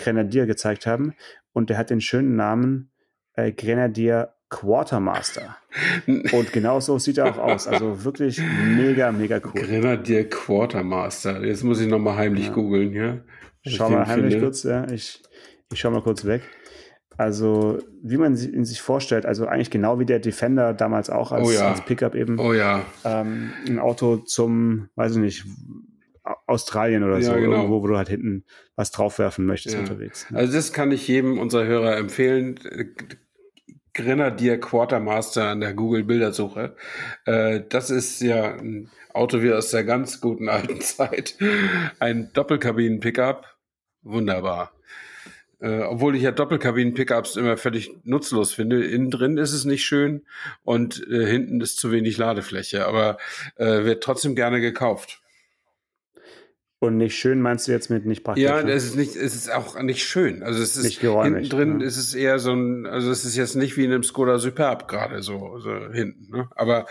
[0.00, 1.14] Grenadier gezeigt haben.
[1.52, 2.90] Und der hat den schönen Namen
[3.34, 5.56] äh, Grenadier Quartermaster.
[6.06, 7.68] Und genau so sieht er auch aus.
[7.68, 8.40] Also wirklich
[8.76, 9.62] mega, mega cool.
[9.62, 11.44] Grenadier Quartermaster.
[11.44, 12.52] Jetzt muss ich nochmal heimlich ja.
[12.52, 13.18] googeln, ja.
[13.66, 14.46] Schau mal heimlich finde.
[14.46, 14.90] kurz, ja.
[14.90, 15.22] Ich,
[15.72, 16.42] ich schau mal kurz weg.
[17.16, 21.48] Also, wie man ihn sich vorstellt, also eigentlich genau wie der Defender damals auch als,
[21.48, 21.68] oh ja.
[21.68, 22.38] als Pickup eben.
[22.38, 22.82] Oh ja.
[23.04, 25.44] Ähm, ein Auto zum, weiß ich nicht,
[26.46, 27.56] Australien oder ja, so, genau.
[27.56, 28.44] irgendwo, wo du halt hinten
[28.76, 29.80] was draufwerfen möchtest ja.
[29.80, 30.30] unterwegs.
[30.30, 30.38] Ne?
[30.38, 32.58] Also das kann ich jedem unserer Hörer empfehlen.
[33.92, 36.76] Grenadier Quartermaster an der Google Bildersuche.
[37.24, 41.36] Äh, das ist ja ein Auto wie aus der ganz guten alten Zeit.
[41.98, 43.46] Ein Doppelkabinen-Pickup.
[44.02, 44.72] Wunderbar.
[45.60, 48.82] Äh, obwohl ich ja Doppelkabinen-Pickups immer völlig nutzlos finde.
[48.84, 50.24] Innen drin ist es nicht schön
[50.62, 53.18] und äh, hinten ist zu wenig Ladefläche, aber
[53.56, 55.19] äh, wird trotzdem gerne gekauft.
[56.82, 58.42] Und nicht schön meinst du jetzt mit nicht praktisch?
[58.42, 58.72] Ja, ne?
[58.72, 60.42] es ist nicht, es ist auch nicht schön.
[60.42, 61.84] Also es ist nicht geräumig, hinten drin ne?
[61.84, 64.88] ist es eher so ein, also es ist jetzt nicht wie in einem Skoda Superb
[64.88, 66.34] gerade so, so hinten.
[66.34, 66.48] Ne?
[66.56, 66.86] Aber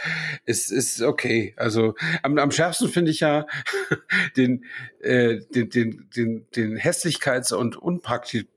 [0.46, 1.56] es ist okay.
[1.58, 3.48] Also am, am schärfsten finde ich ja
[4.38, 4.64] den,
[5.00, 8.48] äh, den, den, den, den Hässlichkeits- und Unpraktik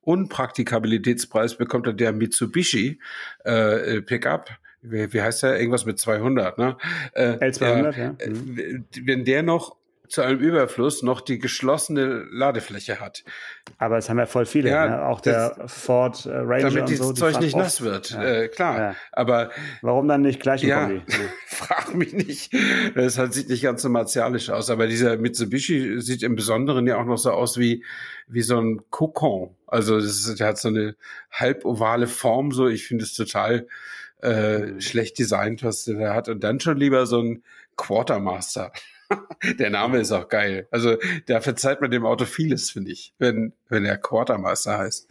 [0.00, 3.00] Unpraktikabilitätspreis bekommt er der Mitsubishi
[3.44, 4.48] äh, Pickup.
[4.80, 5.58] Wie, wie heißt der?
[5.58, 6.78] Irgendwas mit 200, ne?
[7.12, 8.16] Äh, L200, ja.
[8.26, 8.86] Mhm.
[9.04, 9.76] Wenn der noch
[10.12, 13.24] zu einem Überfluss noch die geschlossene Ladefläche hat.
[13.78, 15.06] Aber es haben ja voll viele, ja, ne?
[15.06, 18.22] auch der Ford äh, Ranger Damit dieses so, Zeug nicht nass wird, ja.
[18.22, 18.78] äh, klar.
[18.78, 18.96] Ja.
[19.12, 21.02] Aber warum dann nicht gleich ein ja, Kombi?
[21.46, 22.54] Frag mich nicht.
[22.94, 24.68] Das halt, sieht nicht ganz so martialisch aus.
[24.68, 27.82] Aber dieser Mitsubishi sieht im Besonderen ja auch noch so aus wie
[28.28, 29.56] wie so ein Kokon.
[29.66, 30.94] Also das der hat so eine
[31.30, 32.52] halbovale Form.
[32.52, 33.66] So, ich finde es total
[34.20, 36.28] äh, schlecht designt, was der da hat.
[36.28, 37.42] Und dann schon lieber so ein
[37.76, 38.72] Quartermaster.
[39.58, 40.66] Der Name ist auch geil.
[40.70, 40.96] Also
[41.26, 45.08] da verzeiht man dem Auto vieles, finde ich, wenn, wenn er Quartermaster heißt.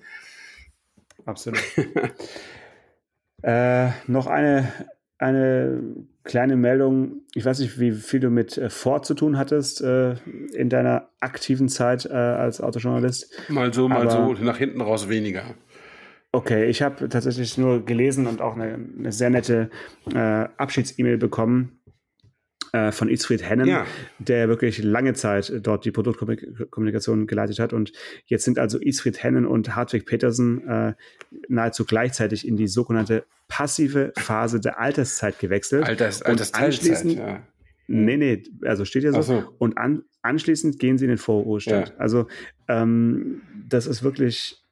[1.25, 1.61] Absolut.
[3.43, 4.71] äh, noch eine,
[5.17, 5.81] eine
[6.23, 7.21] kleine Meldung.
[7.33, 10.15] Ich weiß nicht, wie viel du mit äh, Ford zu tun hattest äh,
[10.53, 13.49] in deiner aktiven Zeit äh, als Autojournalist.
[13.49, 15.43] Mal so, mal Aber, so, nach hinten raus weniger.
[16.33, 19.69] Okay, ich habe tatsächlich nur gelesen und auch eine, eine sehr nette
[20.13, 21.80] äh, Abschieds-E-Mail bekommen
[22.73, 23.85] äh, von Isfried Hennen, ja.
[24.19, 27.73] der wirklich lange Zeit dort die Produktkommunikation geleitet hat.
[27.73, 27.91] Und
[28.25, 30.93] jetzt sind also Isfried Hennen und Hartwig Petersen äh,
[31.49, 35.85] nahezu gleichzeitig in die sogenannte passive Phase der Alterszeit gewechselt.
[35.85, 37.43] Alters, Alters und anschließend, ja.
[37.87, 39.21] Nee, nee, also steht ja so.
[39.21, 39.43] so.
[39.57, 41.89] Und an, anschließend gehen sie in den Vorruhestand.
[41.89, 41.95] Ja.
[41.97, 42.27] Also
[42.69, 44.63] ähm, das ist wirklich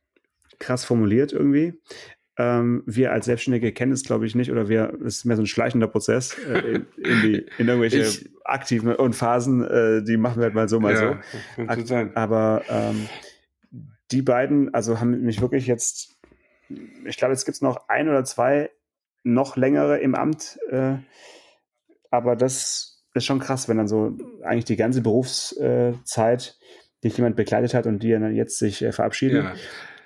[0.59, 1.73] krass formuliert irgendwie.
[2.41, 5.43] Ähm, wir als Selbstständige kennen es, glaube ich, nicht, oder wir, es ist mehr so
[5.43, 10.15] ein schleichender Prozess äh, in, in, die, in irgendwelche ich, aktiven und Phasen, äh, die
[10.15, 11.19] machen wir halt mal so, mal ja,
[11.57, 11.63] so.
[11.67, 13.09] Ak aber ähm,
[14.11, 16.15] die beiden, also haben mich wirklich jetzt,
[17.03, 18.69] ich glaube, jetzt gibt es noch ein oder zwei
[19.23, 20.95] noch längere im Amt, äh,
[22.09, 26.57] aber das ist schon krass, wenn dann so eigentlich die ganze Berufszeit
[27.03, 29.43] dich jemand begleitet hat und die dann jetzt sich äh, verabschieden.
[29.43, 29.53] Ja.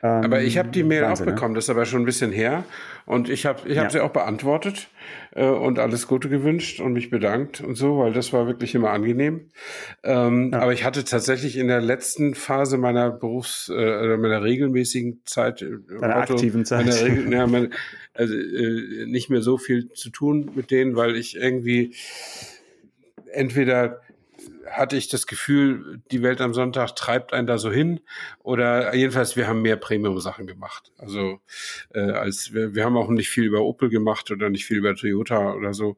[0.03, 1.33] Ähm, aber ich habe die Mail Wahnsinn, auch ne?
[1.33, 1.57] bekommen, ne?
[1.57, 2.65] das ist aber schon ein bisschen her.
[3.05, 3.89] Und ich habe ich hab ja.
[3.89, 4.89] sie auch beantwortet
[5.31, 8.89] äh, und alles Gute gewünscht und mich bedankt und so, weil das war wirklich immer
[8.89, 9.49] angenehm.
[10.03, 10.59] Ähm, ja.
[10.59, 15.77] Aber ich hatte tatsächlich in der letzten Phase meiner Berufs-, äh, meiner regelmäßigen Zeit, äh,
[15.99, 17.69] meiner aktiven Zeit, meiner Regel, ja, meine,
[18.13, 21.95] also, äh, nicht mehr so viel zu tun mit denen, weil ich irgendwie
[23.31, 24.01] entweder
[24.69, 27.99] hatte ich das Gefühl, die Welt am Sonntag treibt einen da so hin.
[28.39, 30.91] Oder jedenfalls, wir haben mehr Premium-Sachen gemacht.
[30.97, 31.39] Also
[31.93, 34.95] äh, als wir, wir haben auch nicht viel über Opel gemacht oder nicht viel über
[34.95, 35.97] Toyota oder so.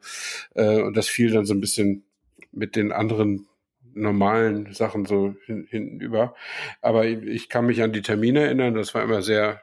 [0.53, 2.03] Äh, und das fiel dann so ein bisschen
[2.51, 3.47] mit den anderen
[3.93, 6.35] normalen Sachen so hin, hinten über.
[6.81, 9.61] Aber ich kann mich an die Termine erinnern, das war immer sehr,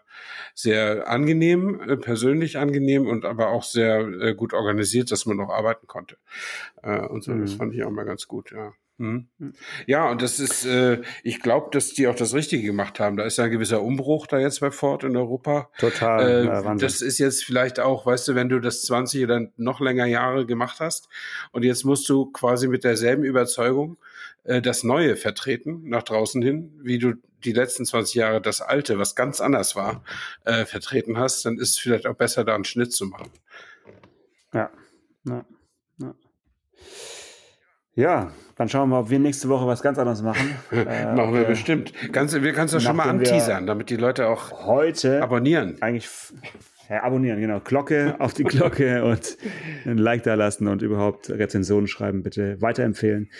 [0.54, 5.50] sehr angenehm, äh, persönlich angenehm und aber auch sehr äh, gut organisiert, dass man noch
[5.50, 6.16] arbeiten konnte.
[6.82, 7.42] Äh, und so, mhm.
[7.42, 8.72] das fand ich auch mal ganz gut, ja.
[8.98, 9.28] Mhm.
[9.86, 10.68] Ja, und das ist,
[11.24, 13.16] ich glaube, dass die auch das Richtige gemacht haben.
[13.16, 15.70] Da ist ja ein gewisser Umbruch da jetzt bei Ford in Europa.
[15.78, 16.44] Total.
[16.44, 20.06] Ja, das ist jetzt vielleicht auch, weißt du, wenn du das 20 oder noch länger
[20.06, 21.08] Jahre gemacht hast
[21.50, 23.96] und jetzt musst du quasi mit derselben Überzeugung
[24.44, 27.14] das Neue vertreten nach draußen hin, wie du
[27.44, 30.02] die letzten 20 Jahre das Alte, was ganz anders war,
[30.44, 33.30] äh, vertreten hast, dann ist es vielleicht auch besser, da einen Schnitt zu machen.
[34.52, 34.70] Ja.
[35.24, 35.44] ja.
[35.98, 36.14] ja.
[37.94, 40.56] Ja, dann schauen wir mal, ob wir nächste Woche was ganz anderes machen.
[40.72, 41.92] äh, machen wir bestimmt.
[42.10, 45.76] Ganz, wir kannst du schon mal anteasern, damit die Leute auch heute abonnieren.
[45.80, 46.08] Eigentlich
[46.88, 47.60] ja, abonnieren, genau.
[47.60, 49.36] Glocke auf die Glocke und
[49.84, 53.30] ein Like da lassen und überhaupt Rezensionen schreiben, bitte weiterempfehlen.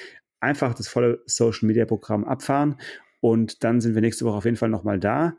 [0.41, 2.77] Einfach das volle Social Media Programm abfahren
[3.23, 5.37] und dann sind wir nächste Woche auf jeden Fall nochmal da.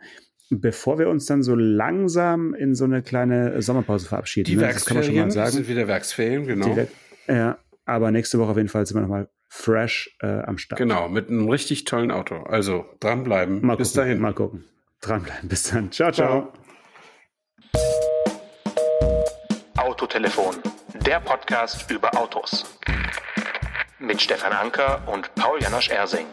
[0.50, 4.46] Bevor wir uns dann so langsam in so eine kleine Sommerpause verabschieden.
[4.46, 4.62] Die ne?
[4.62, 6.74] Werksferien sind wieder Werksferien, genau.
[6.74, 6.88] Die,
[7.32, 10.80] ja, aber nächste Woche auf jeden Fall sind wir nochmal fresh äh, am Start.
[10.80, 12.38] Genau, mit einem richtig tollen Auto.
[12.38, 13.66] Also dranbleiben.
[13.66, 14.22] Mal Bis gucken, dahin.
[14.22, 14.64] Mal gucken.
[15.02, 15.50] Dranbleiben.
[15.50, 15.92] Bis dann.
[15.92, 16.54] Ciao, ciao.
[19.78, 20.56] Autotelefon,
[21.06, 22.78] der Podcast über Autos.
[24.00, 26.28] Mit Stefan Anker und Paul Janosch Ersing.